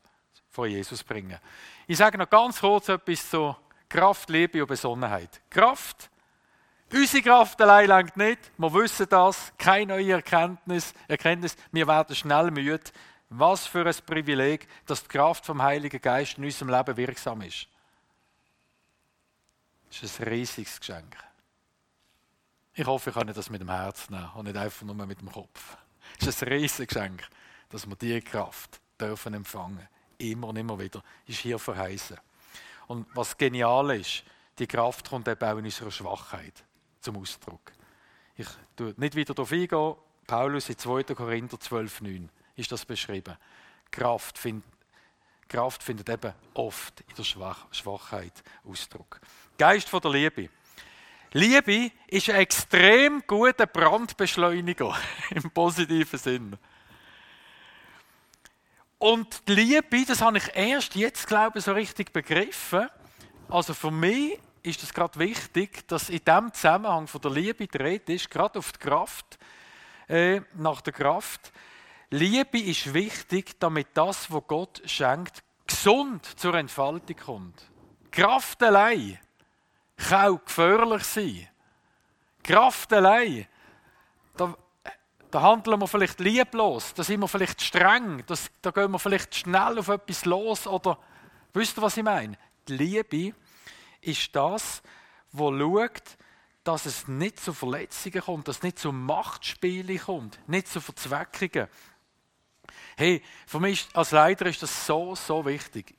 vor 0.51 0.67
Jesus 0.67 1.03
bringen. 1.03 1.39
Ich 1.88 1.97
sage 1.97 2.17
noch 2.17 2.29
ganz 2.29 2.59
kurz 2.59 2.89
etwas 2.89 3.27
zu 3.27 3.55
Kraft, 3.89 4.29
Liebe 4.29 4.62
und 4.62 4.67
Besonnenheit. 4.67 5.41
Kraft, 5.49 6.12
unsere 6.91 7.23
Kraft 7.23 7.59
allein 7.62 7.88
langt 7.88 8.15
nicht. 8.15 8.51
Wir 8.57 8.73
wissen 8.73 9.07
das. 9.09 9.51
Keine 9.57 9.93
neue 9.93 10.13
Erkenntnis. 10.13 10.93
Erkenntnis. 11.07 11.55
Wir 11.71 11.88
werden 11.88 12.15
schnell 12.15 12.51
müde. 12.51 12.91
Was 13.29 13.65
für 13.65 13.88
ein 13.88 13.95
Privileg, 14.05 14.67
dass 14.86 15.01
die 15.01 15.09
Kraft 15.09 15.47
vom 15.47 15.63
Heiligen 15.63 15.99
Geist 15.99 16.38
in 16.38 16.45
unserem 16.45 16.69
Leben 16.69 16.95
wirksam 16.95 17.41
ist. 17.41 17.67
Das 19.89 20.03
ist 20.03 20.19
ein 20.21 20.27
riesiges 20.27 20.79
Geschenk. 20.79 21.17
Ich 22.75 22.88
hoffe, 22.88 23.12
ich 23.12 23.15
kann 23.15 23.27
das 23.27 23.51
mit 23.51 23.62
dem 23.62 23.69
Herz 23.69 24.09
nehmen 24.09 24.29
und 24.33 24.45
nicht 24.45 24.57
einfach 24.57 24.83
nur 24.83 24.95
mit 25.05 25.21
dem 25.21 25.31
Kopf. 25.31 25.77
Es 26.19 26.25
ist 26.25 26.41
ein 26.41 26.49
riesiges 26.49 26.88
Geschenk, 26.88 27.23
dass 27.69 27.88
wir 27.88 27.95
diese 27.95 28.21
Kraft 28.21 28.81
dürfen 28.99 29.36
empfangen. 29.36 29.88
Immer 30.17 30.47
und 30.47 30.57
immer 30.57 30.79
wieder. 30.79 31.03
Ist 31.27 31.39
hier 31.39 31.59
verheißen. 31.59 32.17
Und 32.88 33.05
was 33.13 33.38
genial 33.38 33.95
ist, 33.95 34.23
die 34.57 34.65
Kraft 34.65 35.07
kommt 35.07 35.27
eben 35.27 35.43
auch 35.43 35.57
in 35.57 35.65
unserer 35.65 35.91
Schwachheit 35.91 36.63
zum 36.99 37.17
Ausdruck. 37.17 37.71
Ich 38.36 38.47
tue 38.75 38.95
nicht 38.97 39.15
wieder 39.15 39.36
darauf 39.36 39.51
eingehen. 39.51 39.95
Paulus 40.25 40.69
in 40.69 40.77
2. 40.77 41.03
Korinther 41.03 41.57
12,9 41.57 42.27
ist 42.55 42.71
das 42.71 42.86
beschrieben. 42.86 43.38
Kraft, 43.91 44.39
find, 44.39 44.63
Kraft 45.47 45.83
findet 45.83 46.09
eben 46.09 46.33
oft 46.55 47.01
in 47.01 47.15
der 47.15 47.23
Schwach, 47.23 47.67
Schwachheit 47.71 48.43
Ausdruck. 48.63 49.19
Geist 49.59 49.89
von 49.89 50.01
der 50.01 50.12
Liebe. 50.12 50.49
Liebe 51.35 51.91
ist 52.07 52.29
ein 52.29 52.35
extrem 52.35 53.23
guter 53.25 53.65
Brandbeschleuniger 53.65 54.95
im 55.31 55.49
positiven 55.49 56.19
Sinn. 56.19 56.57
Und 58.99 59.47
die 59.47 59.55
Liebe, 59.55 60.05
das 60.07 60.21
habe 60.21 60.37
ich 60.37 60.55
erst 60.55 60.95
jetzt, 60.95 61.27
glaube 61.27 61.57
ich, 61.57 61.65
so 61.65 61.71
richtig 61.73 62.13
begriffen. 62.13 62.87
Also 63.49 63.73
für 63.73 63.89
mich 63.89 64.39
ist 64.61 64.83
es 64.83 64.93
gerade 64.93 65.17
wichtig, 65.17 65.87
dass 65.87 66.09
in 66.09 66.23
dem 66.23 66.53
Zusammenhang 66.53 67.07
von 67.07 67.19
der 67.19 67.31
Liebe 67.31 67.67
dreht 67.67 68.07
ist, 68.09 68.29
gerade 68.29 68.59
auf 68.59 68.71
die 68.71 68.79
Kraft, 68.79 69.39
äh, 70.07 70.39
nach 70.53 70.81
der 70.81 70.93
Kraft. 70.93 71.51
Liebe 72.11 72.59
ist 72.59 72.93
wichtig, 72.93 73.59
damit 73.59 73.87
das, 73.95 74.31
was 74.31 74.43
Gott 74.47 74.83
schenkt, 74.85 75.43
gesund 75.65 76.25
zur 76.39 76.53
Entfaltung 76.53 77.17
kommt. 77.17 77.71
Kraft 78.11 78.61
allein 78.61 79.19
kann 80.07 80.33
auch 80.33 80.45
gefährlich 80.45 81.03
sein. 81.03 81.47
Kraft 82.43 82.91
allein, 82.93 83.47
da, 84.35 84.55
da 85.31 85.41
handeln 85.41 85.79
wir 85.79 85.87
vielleicht 85.87 86.19
lieblos, 86.19 86.93
da 86.93 87.03
sind 87.03 87.21
wir 87.21 87.27
vielleicht 87.27 87.61
streng, 87.61 88.23
das, 88.25 88.49
da 88.61 88.71
gehen 88.71 88.91
wir 88.91 88.99
vielleicht 88.99 89.33
schnell 89.35 89.79
auf 89.79 89.87
etwas 89.87 90.25
los 90.25 90.67
oder 90.67 90.97
wisst 91.53 91.77
ihr, 91.77 91.81
was 91.81 91.97
ich 91.97 92.03
meine? 92.03 92.37
Die 92.67 92.77
Liebe 92.77 93.35
ist 94.01 94.35
das, 94.35 94.81
wo 95.31 95.57
schaut, 95.57 96.17
dass 96.63 96.85
es 96.85 97.07
nicht 97.07 97.39
zu 97.39 97.53
Verletzungen 97.53 98.21
kommt, 98.21 98.47
dass 98.47 98.57
es 98.57 98.63
nicht 98.63 98.79
zu 98.79 98.91
Machtspielen 98.91 99.99
kommt, 99.99 100.39
nicht 100.47 100.67
zu 100.67 100.79
Verzweckungen. 100.79 101.67
Hey, 102.95 103.21
für 103.47 103.59
mich 103.59 103.87
als 103.93 104.11
Leiter 104.11 104.45
ist 104.45 104.63
das 104.63 104.85
so, 104.85 105.15
so 105.15 105.45
wichtig. 105.45 105.95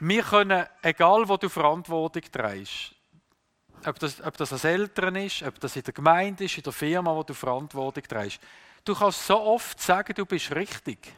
Wir 0.00 0.22
können, 0.22 0.66
egal 0.82 1.28
wo 1.28 1.36
du 1.36 1.48
Verantwortung 1.48 2.22
trägst, 2.32 2.94
ob 3.84 3.98
das, 3.98 4.20
ob 4.22 4.36
das 4.36 4.52
als 4.52 4.64
Eltern 4.64 5.16
ist, 5.16 5.42
ob 5.42 5.60
das 5.60 5.76
in 5.76 5.82
der 5.82 5.92
Gemeinde 5.92 6.44
ist, 6.44 6.56
in 6.56 6.62
der 6.62 6.72
Firma, 6.72 7.14
wo 7.14 7.22
du 7.22 7.34
Verantwortung 7.34 8.04
trägst, 8.04 8.40
du 8.84 8.94
kannst 8.94 9.26
so 9.26 9.38
oft 9.38 9.80
sagen, 9.80 10.14
du 10.14 10.24
bist 10.24 10.52
richtig. 10.52 11.12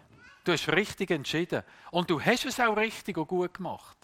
Du 0.44 0.52
hast 0.52 0.68
richtig 0.68 1.12
entschieden. 1.12 1.62
Und 1.92 2.10
du 2.10 2.20
hast 2.20 2.44
es 2.44 2.58
auch 2.58 2.76
richtig 2.76 3.16
und 3.16 3.28
gut 3.28 3.54
gemacht. 3.54 3.96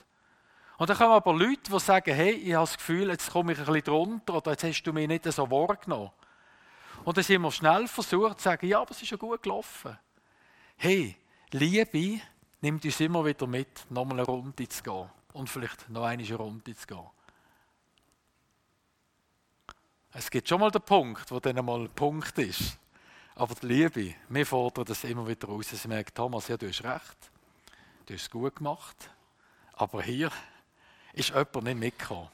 Und 0.76 0.88
dann 0.88 0.96
kommen 0.96 1.12
aber 1.12 1.34
Leute, 1.34 1.72
die 1.72 1.80
sagen, 1.80 2.14
hey, 2.14 2.30
ich 2.30 2.54
habe 2.54 2.62
das 2.62 2.76
Gefühl, 2.76 3.08
jetzt 3.08 3.32
komme 3.32 3.52
ich 3.52 3.58
ein 3.58 3.64
bisschen 3.64 3.82
drunter 3.82 4.34
oder 4.34 4.52
jetzt 4.52 4.62
hast 4.62 4.82
du 4.84 4.92
mich 4.92 5.08
nicht 5.08 5.24
so 5.24 5.50
wahrgenommen. 5.50 6.12
Und 7.04 7.16
dann 7.16 7.24
sind 7.24 7.42
wir 7.42 7.50
schnell 7.50 7.88
versucht 7.88 8.38
zu 8.38 8.44
sagen, 8.44 8.66
ja, 8.66 8.80
aber 8.80 8.92
es 8.92 9.02
ist 9.02 9.10
ja 9.10 9.16
gut 9.16 9.42
gelaufen. 9.42 9.98
Hey, 10.76 11.16
Liebe 11.50 12.20
nimmt 12.60 12.84
uns 12.84 13.00
immer 13.00 13.24
wieder 13.24 13.46
mit, 13.46 13.90
nochmal 13.90 14.20
eine 14.20 14.26
Runde 14.26 14.68
zu 14.68 14.82
gehen. 14.82 15.10
Und 15.32 15.48
vielleicht 15.48 15.88
noch 15.88 16.04
eine 16.04 16.34
Runde 16.34 16.74
zu 16.74 16.86
gehen. 16.86 17.06
Es 20.12 20.30
gibt 20.30 20.48
schon 20.48 20.60
mal 20.60 20.70
den 20.70 20.82
Punkt, 20.82 21.30
wo 21.30 21.38
dann 21.38 21.64
mal 21.64 21.80
ein 21.80 21.90
Punkt 21.90 22.36
ist. 22.38 22.78
Aber 23.34 23.54
die 23.54 23.66
Liebe, 23.66 24.14
wir 24.28 24.46
fordern 24.46 24.84
das 24.84 25.04
immer 25.04 25.28
wieder 25.28 25.46
raus. 25.46 25.68
Sie 25.68 25.88
merken, 25.88 26.12
Thomas, 26.14 26.48
ja, 26.48 26.56
du 26.56 26.66
hast 26.66 26.82
recht. 26.82 27.30
Du 28.06 28.14
hast 28.14 28.22
es 28.22 28.30
gut 28.30 28.56
gemacht. 28.56 29.10
Aber 29.74 30.02
hier 30.02 30.32
ist 31.12 31.28
jemand 31.28 31.62
nicht 31.62 31.78
mitgekommen. 31.78 32.30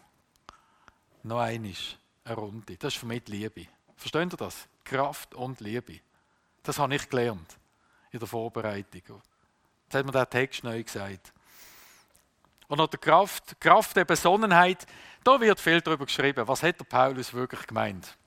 Noch 1.24 1.40
einmal 1.40 1.72
eine 2.24 2.34
Runde. 2.34 2.76
Das 2.78 2.94
ist 2.94 3.00
für 3.00 3.06
mich 3.06 3.24
die 3.24 3.32
Liebe. 3.32 3.66
Versteht 3.96 4.32
ihr 4.32 4.36
das? 4.36 4.66
Kraft 4.84 5.34
und 5.34 5.60
Liebe. 5.60 6.00
Das 6.62 6.78
habe 6.78 6.94
ich 6.94 7.08
gelernt 7.08 7.58
in 8.10 8.18
der 8.18 8.28
Vorbereitung. 8.28 9.20
Jetzt 9.94 10.00
hat 10.00 10.06
mir 10.06 10.12
der 10.12 10.28
Text 10.28 10.64
neu 10.64 10.82
gesagt. 10.82 11.32
Und 12.66 12.78
noch 12.78 12.88
die 12.88 12.96
Kraft, 12.96 13.60
Kraft 13.60 13.94
der 13.94 14.04
Besonnenheit, 14.04 14.88
da 15.22 15.40
wird 15.40 15.60
viel 15.60 15.80
darüber 15.80 16.04
geschrieben. 16.04 16.48
Was 16.48 16.64
hat 16.64 16.80
der 16.80 16.84
Paulus 16.84 17.32
wirklich 17.32 17.64
gemeint? 17.64 18.18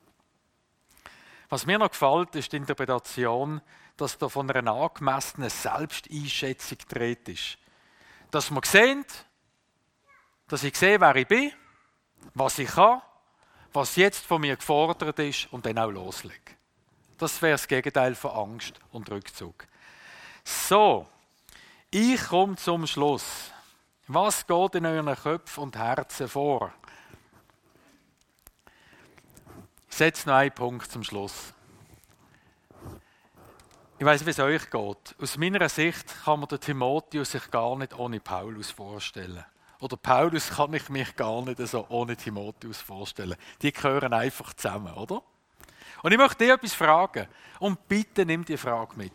Was 1.50 1.66
mir 1.66 1.78
noch 1.78 1.90
gefällt, 1.90 2.34
ist 2.38 2.54
die 2.54 2.56
Interpretation, 2.56 3.60
dass 3.98 4.18
da 4.18 4.30
von 4.30 4.50
einer 4.50 4.72
angemessenen 4.72 5.50
Selbsteinschätzung 5.50 6.78
gedreht 6.78 7.28
ist. 7.28 7.58
Dass 8.32 8.50
man 8.50 8.64
sehen, 8.64 9.04
dass 10.48 10.64
ich 10.64 10.78
sehe, 10.78 11.02
wer 11.02 11.18
ich 11.18 11.28
bin, 11.28 11.52
was 12.34 12.60
ich 12.60 12.70
kann, 12.70 13.02
was 13.74 13.98
jetzt 13.98 14.26
von 14.26 14.40
mir 14.40 14.56
gefordert 14.56 15.20
ist 15.20 15.52
und 15.52 15.66
dann 15.66 15.80
auch 15.80 15.92
loslege. 15.92 16.56
Das 17.18 17.42
wäre 17.42 17.56
das 17.56 17.68
Gegenteil 17.68 18.16
von 18.16 18.32
Angst 18.32 18.80
und 18.94 19.12
Rückzug. 19.12 19.68
So, 20.46 21.06
ich 21.92 22.28
komme 22.28 22.56
zum 22.56 22.88
Schluss. 22.88 23.52
Was 24.08 24.46
geht 24.48 24.76
in 24.76 24.86
euren 24.86 25.16
Köpfen 25.16 25.64
und 25.64 25.78
Herzen 25.78 26.28
vor? 26.28 26.74
Ich 29.90 29.96
setze 29.96 30.30
noch 30.30 30.36
einen 30.36 30.54
Punkt 30.54 30.92
zum 30.92 31.04
Schluss. 31.04 31.54
Ich 34.00 34.06
weiß, 34.06 34.26
wie 34.26 34.30
es 34.30 34.40
euch 34.40 34.70
geht. 34.70 35.16
Aus 35.20 35.38
meiner 35.38 35.68
Sicht 35.70 36.24
kann 36.24 36.40
man 36.40 36.50
den 36.50 36.60
Timotheus 36.60 37.32
sich 37.32 37.50
gar 37.50 37.76
nicht 37.76 37.98
ohne 37.98 38.20
Paulus 38.20 38.70
vorstellen. 38.70 39.44
Oder 39.80 39.98
Paulus 39.98 40.50
kann 40.50 40.74
ich 40.74 40.90
mich 40.90 41.16
gar 41.16 41.42
nicht 41.44 41.60
so 41.60 41.86
ohne 41.90 42.16
Timotheus 42.16 42.80
vorstellen. 42.80 43.36
Die 43.62 43.72
gehören 43.72 44.14
einfach 44.14 44.54
zusammen, 44.54 44.94
oder? 44.94 45.24
Und 46.04 46.12
ich 46.12 46.18
möchte 46.18 46.46
dir 46.46 46.54
etwas 46.54 46.74
fragen. 46.74 47.28
Und 47.60 47.88
bitte 47.88 48.26
nimm 48.26 48.46
die 48.46 48.58
Frage 48.58 48.96
mit. 48.96 49.14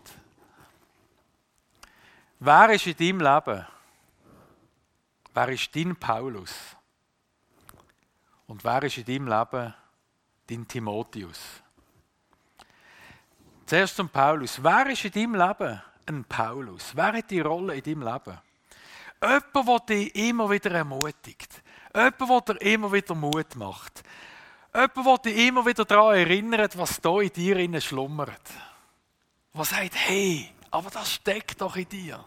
Wer 2.44 2.70
ist 2.70 2.88
in 2.88 2.96
deinem 2.96 3.20
Leben? 3.20 3.64
Wer 5.32 5.48
ist 5.50 5.76
dein 5.76 5.94
Paulus? 5.94 6.52
Und 8.48 8.64
wer 8.64 8.82
ist 8.82 8.98
in 8.98 9.04
deinem 9.04 9.28
Leben 9.28 9.72
dein 10.48 10.66
Timotheus? 10.66 11.38
Zuerst 13.64 13.94
zum 13.94 14.08
Paulus. 14.08 14.60
Wer 14.60 14.88
ist 14.88 15.04
in 15.04 15.12
deinem 15.12 15.34
Leben 15.36 15.80
ein 16.06 16.24
Paulus? 16.24 16.90
Wer 16.96 17.12
hat 17.12 17.30
die 17.30 17.38
Rolle 17.38 17.76
in 17.76 17.82
deinem 17.84 18.12
Leben? 18.12 18.38
Jemand, 19.22 19.88
der 19.88 19.96
dich 19.96 20.16
immer 20.16 20.50
wieder 20.50 20.72
ermutigt. 20.72 21.62
Jemand, 21.94 22.48
der 22.48 22.54
dir 22.56 22.72
immer 22.72 22.92
wieder 22.92 23.14
Mut 23.14 23.54
macht. 23.54 24.02
Jemand, 24.74 24.96
der 24.96 25.32
dich 25.32 25.46
immer 25.46 25.64
wieder 25.64 25.84
daran 25.84 26.16
erinnert, 26.16 26.76
was 26.76 27.00
da 27.00 27.20
in 27.20 27.32
dir 27.32 27.80
schlummert. 27.80 28.50
Was 29.52 29.70
sagt, 29.70 29.94
hey, 29.94 30.52
aber 30.72 30.90
das 30.90 31.12
steckt 31.12 31.60
doch 31.60 31.76
in 31.76 31.88
dir. 31.88 32.24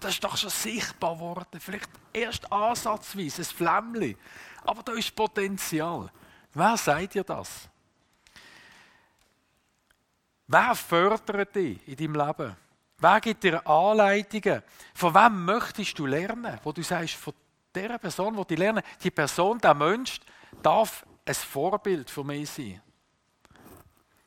Das 0.00 0.14
ist 0.14 0.24
doch 0.24 0.36
schon 0.36 0.50
sichtbar 0.50 1.14
geworden. 1.14 1.60
Vielleicht 1.60 1.90
erst 2.12 2.50
ansatzweise, 2.50 3.42
ein 3.42 3.44
Flämmchen. 3.44 4.16
Aber 4.64 4.82
da 4.82 4.92
ist 4.92 5.14
Potenzial. 5.14 6.10
Wer 6.54 6.76
sagt 6.76 7.14
dir 7.14 7.22
das? 7.22 7.68
Wer 10.48 10.74
fördert 10.74 11.54
dich 11.54 11.86
in 11.86 11.96
deinem 11.96 12.26
Leben? 12.26 12.56
Wer 12.98 13.20
gibt 13.20 13.44
dir 13.44 13.64
Anleitungen? 13.66 14.62
Von 14.94 15.14
wem 15.14 15.44
möchtest 15.44 15.98
du 15.98 16.06
lernen? 16.06 16.58
Wo 16.64 16.72
du 16.72 16.82
sagst, 16.82 17.14
von 17.14 17.34
der 17.74 17.98
Person, 17.98 18.44
die 18.48 18.56
lernen, 18.56 18.82
die 19.02 19.10
Person, 19.10 19.58
der 19.58 19.74
Mensch, 19.74 20.18
darf 20.62 21.04
ein 21.24 21.34
Vorbild 21.34 22.10
für 22.10 22.24
mich 22.24 22.50
sein. 22.50 22.80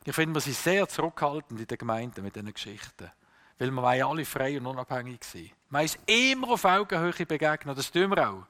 Ich 0.03 0.13
finde, 0.13 0.35
wir 0.35 0.41
sind 0.41 0.55
sehr 0.55 0.87
zurückhaltend 0.87 1.59
in 1.59 1.67
der 1.67 1.77
Gemeinde 1.77 2.21
mit 2.21 2.35
diesen 2.35 2.53
Geschichten. 2.53 3.11
Weil 3.57 3.71
wir 3.71 3.81
wollen 3.81 4.03
alle 4.03 4.25
frei 4.25 4.57
und 4.57 4.65
unabhängig 4.65 5.23
sein. 5.23 5.51
Wir 5.69 5.81
uns 5.81 5.97
immer 6.05 6.49
auf 6.49 6.65
Augenhöhe 6.65 7.25
begegnen. 7.25 7.75
Das 7.75 7.91
tun 7.91 8.09
wir 8.09 8.29
auch. 8.29 8.43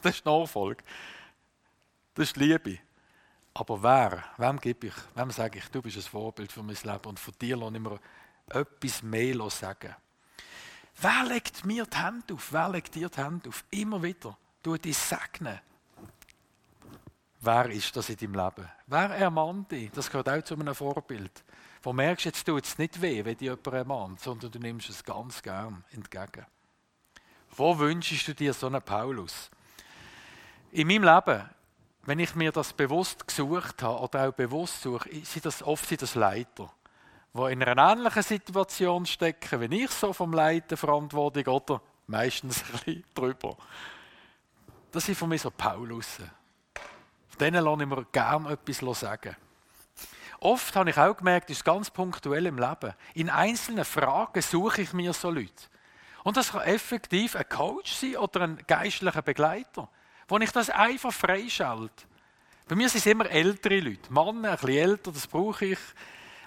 Das 0.00 0.16
ist 0.16 0.24
Nachfolge. 0.24 0.82
Das 2.14 2.28
ist 2.28 2.36
Liebe. 2.36 2.78
Aber 3.54 3.82
wer, 3.82 4.24
wem 4.38 4.58
gebe 4.58 4.86
ich, 4.86 4.94
wem 5.14 5.30
sage 5.30 5.58
ich, 5.58 5.68
du 5.68 5.82
bist 5.82 5.96
ein 5.96 6.02
Vorbild 6.02 6.50
für 6.50 6.62
mein 6.62 6.76
Leben 6.82 7.06
und 7.06 7.20
von 7.20 7.34
dir 7.40 7.56
lasse 7.56 7.74
ich 7.74 7.80
mir 7.80 8.00
etwas 8.48 9.02
mehr 9.02 9.50
sagen. 9.50 9.94
Wer 11.00 11.24
legt 11.24 11.64
mir 11.64 11.84
die 11.86 11.96
Hand 11.96 12.32
auf? 12.32 12.52
Wer 12.52 12.68
legt 12.70 12.94
dir 12.94 13.08
die 13.08 13.20
Hand 13.20 13.48
auf? 13.48 13.64
Immer 13.70 14.02
wieder. 14.02 14.36
Du 14.62 14.76
dich 14.76 14.96
segnen. 14.96 15.60
Wer 17.40 17.70
ist 17.70 17.94
das 17.96 18.08
in 18.08 18.16
deinem 18.16 18.34
Leben? 18.34 18.68
Wer 18.86 19.10
ermahnt 19.10 19.70
dich? 19.72 19.90
Das 19.90 20.10
gehört 20.10 20.28
auch 20.28 20.42
zu 20.42 20.54
einem 20.54 20.74
Vorbild. 20.74 21.42
Wo 21.82 21.92
merkst 21.92 22.24
du, 22.24 22.28
jetzt 22.28 22.44
tut 22.44 22.64
es 22.64 22.78
nicht 22.78 23.00
weh, 23.02 23.24
wenn 23.24 23.36
dich 23.36 23.48
jemand 23.48 23.66
ermahnt, 23.66 24.20
sondern 24.20 24.50
du 24.50 24.58
nimmst 24.58 24.88
es 24.88 25.02
ganz 25.02 25.42
gern 25.42 25.84
entgegen. 25.90 26.46
Wo 27.56 27.78
wünschst 27.78 28.28
du 28.28 28.34
dir 28.34 28.54
so 28.54 28.66
einen 28.66 28.82
Paulus? 28.82 29.50
In 30.70 30.86
meinem 30.86 31.04
Leben 31.04 31.50
wenn 32.04 32.18
ich 32.18 32.34
mir 32.34 32.50
das 32.52 32.72
bewusst 32.72 33.26
gesucht 33.26 33.82
habe 33.82 34.00
oder 34.00 34.28
auch 34.28 34.32
bewusst 34.32 34.82
suche, 34.82 35.08
sind 35.24 35.46
das 35.46 35.62
oft 35.62 35.88
sind 35.88 36.02
das 36.02 36.14
Leiter, 36.14 36.72
die 37.32 37.52
in 37.52 37.62
einer 37.62 37.92
ähnlichen 37.92 38.22
Situation 38.22 39.06
stecken, 39.06 39.60
wenn 39.60 39.72
ich 39.72 39.90
so 39.90 40.12
vom 40.12 40.32
Leiten 40.32 40.76
Verantwortung 40.76 41.46
oder 41.46 41.80
meistens 42.06 42.62
ein 42.64 42.72
bisschen 42.72 43.04
drüber. 43.14 43.56
Das 44.90 45.06
sind 45.06 45.16
für 45.16 45.26
mich 45.26 45.42
so 45.42 45.50
Paulussen. 45.50 46.30
Von 47.28 47.38
denen 47.38 47.64
lasse 47.64 47.82
ich 47.82 47.88
mir 47.88 48.04
gerne 48.12 48.50
etwas 48.50 49.00
sagen. 49.00 49.36
Oft 50.42 50.74
habe 50.76 50.90
ich 50.90 50.98
auch 50.98 51.16
gemerkt, 51.16 51.50
ist 51.50 51.64
ganz 51.64 51.90
punktuell 51.90 52.46
im 52.46 52.58
Leben. 52.58 52.94
In 53.14 53.30
einzelnen 53.30 53.84
Fragen 53.84 54.42
suche 54.42 54.82
ich 54.82 54.92
mir 54.92 55.12
so 55.12 55.30
Leute. 55.30 55.52
Und 56.24 56.36
das 56.36 56.52
kann 56.52 56.62
effektiv 56.62 57.36
ein 57.36 57.48
Coach 57.48 57.92
sein 57.92 58.16
oder 58.16 58.42
ein 58.42 58.58
geistlicher 58.66 59.22
Begleiter 59.22 59.88
wo 60.32 60.38
ich 60.38 60.50
das 60.50 60.70
einfach 60.70 61.12
freischalte. 61.12 62.04
Bei 62.66 62.74
mir 62.74 62.88
sind 62.88 63.00
es 63.00 63.06
immer 63.06 63.28
ältere 63.30 63.80
Leute. 63.80 64.10
Männer, 64.10 64.52
ein 64.52 64.56
bisschen 64.56 64.68
älter, 64.70 65.12
das 65.12 65.26
brauche 65.26 65.66
ich. 65.66 65.78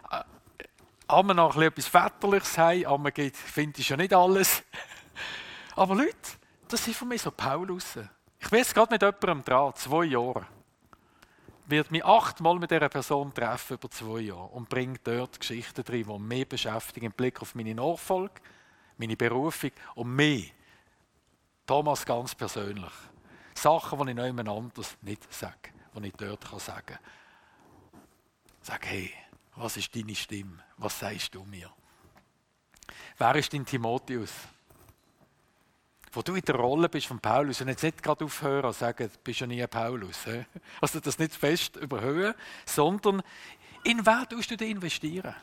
Äh, 0.10 0.24
einmal 1.08 1.36
noch 1.36 1.56
etwas 1.62 1.86
Väterliches 1.88 2.58
haben, 2.58 2.84
einmal 2.84 3.12
finde 3.32 3.80
ich 3.80 3.86
schon 3.86 3.98
nicht 3.98 4.12
alles. 4.12 4.64
Aber 5.76 5.94
Leute, 5.94 6.16
das 6.68 6.84
sind 6.84 6.96
für 6.96 7.06
mich 7.06 7.22
so 7.22 7.30
Paulus. 7.30 7.98
Ich 8.40 8.50
bin 8.50 8.58
jetzt 8.58 8.74
gerade 8.74 8.92
mit 8.92 9.04
jemandem 9.04 9.44
dran, 9.44 9.76
zwei 9.76 10.06
Jahre. 10.06 10.48
Wird 11.68 11.90
mich 11.90 12.06
achtmal 12.06 12.60
mit 12.60 12.70
dieser 12.70 12.90
Person 12.90 13.34
treffen 13.34 13.74
über 13.74 13.90
zwei 13.90 14.20
Jahre 14.20 14.46
und 14.46 14.70
bringt 14.70 15.06
dort 15.06 15.40
Geschichten 15.40 15.84
drin, 15.84 16.06
die 16.08 16.20
mich 16.20 16.48
beschäftigen, 16.48 17.08
im 17.08 17.12
Blick 17.12 17.42
auf 17.42 17.56
meine 17.56 17.74
Nachfolge, 17.74 18.42
meine 18.98 19.18
Berufung 19.18 19.72
und 19.96 20.16
mich. 20.16 20.54
Thomas 21.66 22.06
ganz 22.06 22.36
persönlich. 22.36 22.94
Sachen, 23.56 24.06
die 24.06 24.12
ich 24.12 24.18
niemand 24.18 24.50
anders 24.50 24.96
nicht 25.02 25.34
sage, 25.34 25.72
die 25.96 26.08
ich 26.08 26.14
dort 26.14 26.44
sagen 26.62 26.86
kann. 26.86 27.00
Sag, 28.62 28.86
hey, 28.86 29.12
was 29.56 29.78
ist 29.78 29.96
deine 29.96 30.16
Stimme? 30.16 30.64
Was 30.78 31.00
sagst 31.00 31.34
du 31.34 31.44
mir? 31.46 31.72
Wer 33.18 33.36
ist 33.36 33.54
dein 33.54 33.66
Timotheus? 33.66 34.32
Wo 36.16 36.22
du 36.22 36.34
in 36.34 36.42
der 36.42 36.56
Rolle 36.56 36.88
bist 36.88 37.08
von 37.08 37.20
Paulus 37.20 37.60
und 37.60 37.68
jetzt 37.68 37.84
nicht 37.84 38.02
gerade 38.02 38.24
aufhören 38.24 38.66
und 38.66 38.76
sagen, 38.76 39.10
du 39.12 39.20
bist 39.22 39.42
ja 39.42 39.48
nie 39.48 39.68
Paulus. 39.68 40.18
Also 40.80 41.02
das 41.02 41.20
nicht 41.20 41.36
fest 41.36 41.76
überhöhen, 41.76 42.34
sondern 42.66 43.22
in 43.84 44.06
wer 44.06 44.26
tust 44.28 44.50
du 44.50 44.66
investieren? 44.66 45.36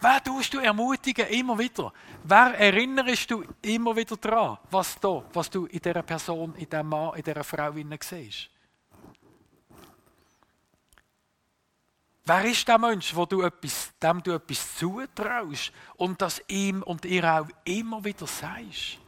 Wer 0.00 0.22
tust 0.22 0.52
du 0.54 0.58
ermutigen 0.58 1.26
immer 1.28 1.56
wieder? 1.56 1.92
Wer 2.24 2.58
erinnerst 2.58 3.30
du 3.30 3.44
immer 3.62 3.94
wieder 3.94 4.16
daran, 4.16 4.58
was, 4.70 4.98
da, 4.98 5.24
was 5.32 5.50
du 5.50 5.66
in 5.66 5.80
dieser 5.80 6.02
Person, 6.02 6.54
in 6.56 6.68
diesem 6.68 6.88
Mann, 6.88 7.16
in 7.16 7.22
dieser 7.22 7.44
Frau 7.44 7.72
siehst? 8.00 8.50
Wer 12.28 12.44
ist 12.44 12.68
der 12.68 12.76
Mensch, 12.76 13.16
wo 13.16 13.24
du 13.24 13.40
etwas, 13.40 13.90
dem 14.02 14.22
du 14.22 14.32
etwas 14.32 14.76
zutraust 14.76 15.72
und 15.96 16.20
das 16.20 16.42
ihm 16.46 16.82
und 16.82 17.06
ihr 17.06 17.24
auch 17.24 17.48
immer 17.64 18.04
wieder 18.04 18.26
sagst? 18.26 18.98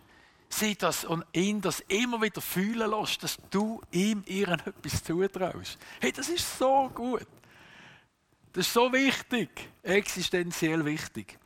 Sie 0.49 0.75
das 0.75 1.05
und 1.05 1.27
ihn 1.35 1.61
das 1.61 1.81
immer 1.81 2.23
wieder 2.23 2.41
fühlen 2.41 2.91
lässt, 2.91 3.23
dass 3.23 3.37
du 3.51 3.83
ihm, 3.91 4.23
ihren 4.25 4.59
etwas 4.61 5.05
zutraust. 5.05 5.79
Hey, 6.01 6.13
das 6.13 6.31
ist 6.31 6.59
so 6.59 6.91
gut. 6.95 7.27
Das 8.55 8.67
ist 8.67 8.73
so 8.73 8.91
wichtig, 8.91 9.69
existenziell 9.83 10.83
wichtig. 10.87 11.39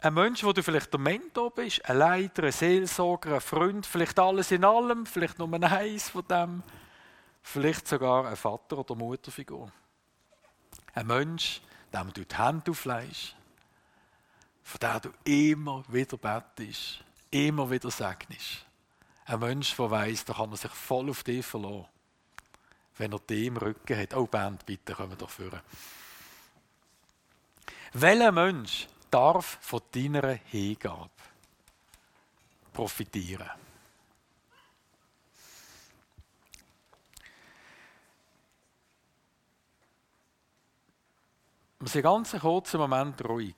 Ein 0.00 0.14
Mensch, 0.14 0.44
wo 0.44 0.52
du 0.52 0.62
vielleicht 0.62 0.92
der 0.92 1.00
Mentor 1.00 1.50
bist, 1.50 1.84
ein 1.90 1.98
Leiter, 1.98 2.44
ein 2.44 2.52
Seelsorger, 2.52 3.34
ein 3.34 3.40
Freund, 3.40 3.84
vielleicht 3.84 4.16
alles 4.20 4.52
in 4.52 4.64
allem, 4.64 5.06
vielleicht 5.06 5.40
nur 5.40 5.52
eins 5.60 6.10
von 6.10 6.24
dem, 6.28 6.62
vielleicht 7.42 7.88
sogar 7.88 8.28
ein 8.28 8.36
Vater- 8.36 8.78
oder 8.78 8.94
Mutterfigur. 8.94 9.72
Ein 10.94 11.06
Mensch, 11.06 11.60
dem 11.92 12.12
du 12.12 12.24
die 12.24 12.36
Hände 12.36 12.70
auflegst, 12.70 13.34
von 14.62 14.80
dem 14.80 15.00
du 15.00 15.30
immer 15.30 15.84
wieder 15.88 16.16
bettest, 16.16 17.02
immer 17.30 17.70
wieder 17.70 17.90
segnest. 17.90 18.66
Ein 19.24 19.40
Mensch, 19.40 19.74
der 19.76 19.90
weiss, 19.90 20.24
da 20.24 20.34
kann 20.34 20.50
er 20.50 20.56
sich 20.56 20.70
voll 20.70 21.08
auf 21.10 21.22
dich 21.22 21.44
verlassen, 21.44 21.86
wenn 22.98 23.12
er 23.12 23.18
dich 23.20 23.46
im 23.46 23.56
Rücken 23.56 23.98
hat. 23.98 24.14
Oh, 24.14 24.26
Band, 24.26 24.66
bitte, 24.66 24.94
kommen 24.94 25.10
wir 25.10 25.16
doch 25.16 25.30
führen. 25.30 25.60
Welcher 27.94 28.32
Mensch 28.32 28.86
darf 29.10 29.58
von 29.60 29.80
deiner 29.92 30.32
Hingabe 30.32 31.10
profitieren? 32.72 33.50
Wir 41.82 41.88
sind 41.88 42.02
ganz 42.02 42.32
einen 42.32 42.42
kurzen 42.42 42.78
Moment 42.78 43.28
ruhig. 43.28 43.56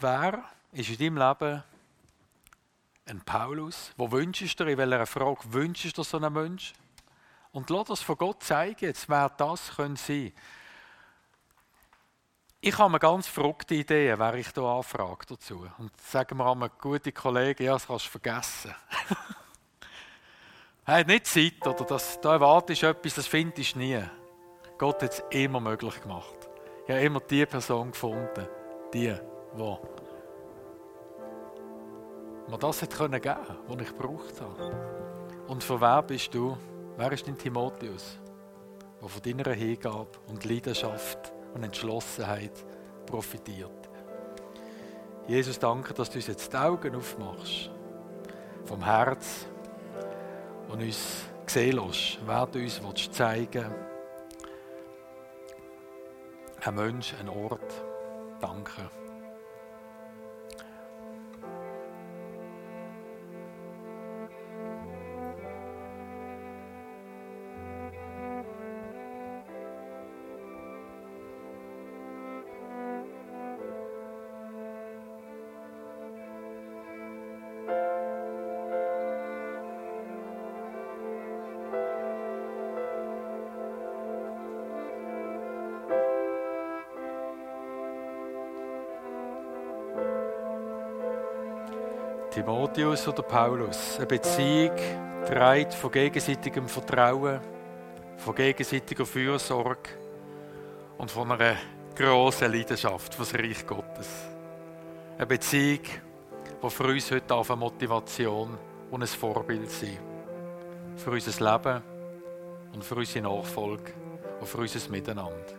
Wer 0.00 0.44
ist 0.72 0.88
in 0.88 0.96
deinem 0.96 1.18
Leben 1.18 1.62
ein 3.04 3.20
Paulus? 3.20 3.92
Wo 3.98 4.10
wünschst 4.10 4.58
du 4.58 4.64
dir, 4.64 4.70
in 4.70 4.78
welcher 4.78 5.04
Frage 5.04 5.40
wünschst 5.52 5.98
du 5.98 6.04
so 6.04 6.16
einen 6.16 6.32
Mensch? 6.32 6.72
Und 7.50 7.68
lass 7.68 7.88
das 7.88 8.00
von 8.00 8.16
Gott 8.16 8.42
zeigen, 8.42 8.86
jetzt, 8.86 9.10
wer 9.10 9.28
das 9.28 9.76
können 9.76 9.96
sein 9.96 10.32
Ich 12.62 12.78
habe 12.78 12.88
eine 12.88 12.98
ganz 12.98 13.28
verrückte 13.28 13.74
Idee, 13.74 14.18
wer 14.18 14.32
ich 14.36 14.48
hier 14.48 14.62
anfrage 14.62 15.26
dazu. 15.26 15.68
Und 15.76 15.92
sagen 16.00 16.38
wir 16.38 16.50
einmal, 16.50 16.70
gute 16.80 17.12
Kollegen, 17.12 17.64
ja, 17.64 17.74
das 17.74 17.88
kannst 17.88 18.06
du 18.06 18.10
vergessen. 18.10 18.74
er 20.86 20.94
hat 20.94 21.06
nicht 21.08 21.26
Zeit, 21.26 21.66
oder 21.66 21.84
das, 21.84 22.18
da 22.22 22.32
erwartest 22.32 22.80
du 22.80 22.86
etwas, 22.86 23.16
das 23.16 23.26
findest 23.26 23.74
du 23.74 23.80
nie. 23.80 24.02
Gott 24.78 25.02
hat 25.02 25.12
es 25.12 25.22
immer 25.28 25.60
möglich 25.60 26.00
gemacht. 26.00 26.48
Ich 26.84 26.90
habe 26.90 27.00
immer 27.00 27.20
die 27.20 27.46
Person 27.46 27.92
gefunden, 27.92 28.48
die, 28.92 29.14
die 29.56 29.76
mir 32.48 32.58
das 32.58 32.82
hat 32.82 32.98
geben, 32.98 33.36
was 33.68 33.80
ich 33.80 33.96
gebraucht 33.96 34.40
habe. 34.40 34.72
Und 35.46 35.62
von 35.62 35.80
wer 35.80 36.02
bist 36.02 36.34
du? 36.34 36.58
Wer 36.96 37.12
ist 37.12 37.26
dein 37.26 37.38
Timotheus, 37.38 38.18
der 39.00 39.08
von 39.08 39.22
deiner 39.22 39.52
Hingabe 39.52 40.10
und 40.26 40.44
Leidenschaft 40.44 41.32
und 41.54 41.62
Entschlossenheit 41.62 42.64
profitiert? 43.06 43.88
Jesus, 45.28 45.60
danke, 45.60 45.94
dass 45.94 46.10
du 46.10 46.16
uns 46.16 46.26
jetzt 46.26 46.52
die 46.52 46.56
Augen 46.56 46.96
aufmachst, 46.96 47.70
vom 48.64 48.84
Herz 48.84 49.46
und 50.68 50.82
uns 50.82 51.26
sehen 51.46 51.76
lässt, 51.76 52.18
wer 52.26 52.46
du 52.46 52.58
uns 52.58 53.10
zeigen 53.12 53.66
willst 53.70 53.91
ein 56.62 56.70
Mensch, 56.70 57.14
ein 57.18 57.28
Ort. 57.28 57.82
Danke. 58.40 58.88
Timotheus 92.42 93.06
oder 93.06 93.22
Paulus. 93.22 93.98
Eine 93.98 94.06
Beziehung 94.06 94.76
trägt 95.24 95.74
von 95.74 95.92
gegenseitigem 95.92 96.68
Vertrauen, 96.68 97.38
von 98.16 98.34
gegenseitiger 98.34 99.06
Fürsorge 99.06 99.90
und 100.98 101.08
von 101.08 101.30
einer 101.30 101.54
grossen 101.94 102.50
Leidenschaft 102.50 103.14
für 103.14 103.22
das 103.22 103.34
Reich 103.34 103.64
Gottes. 103.64 104.08
Eine 105.16 105.26
Beziehung, 105.26 105.82
die 106.64 106.70
für 106.70 106.84
uns 106.84 107.12
heute 107.12 107.32
eine 107.32 107.56
Motivation 107.56 108.58
und 108.90 109.02
ein 109.02 109.06
Vorbild 109.06 109.70
sein. 109.70 109.98
Für 110.96 111.12
unser 111.12 111.52
Leben 111.52 111.82
und 112.74 112.82
für 112.82 112.96
unsere 112.96 113.22
Nachfolge 113.22 113.92
und 114.40 114.48
für 114.48 114.58
unser 114.58 114.90
Miteinander. 114.90 115.54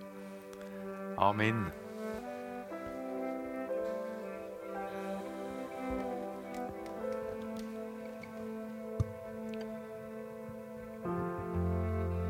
Amen. 1.15 1.82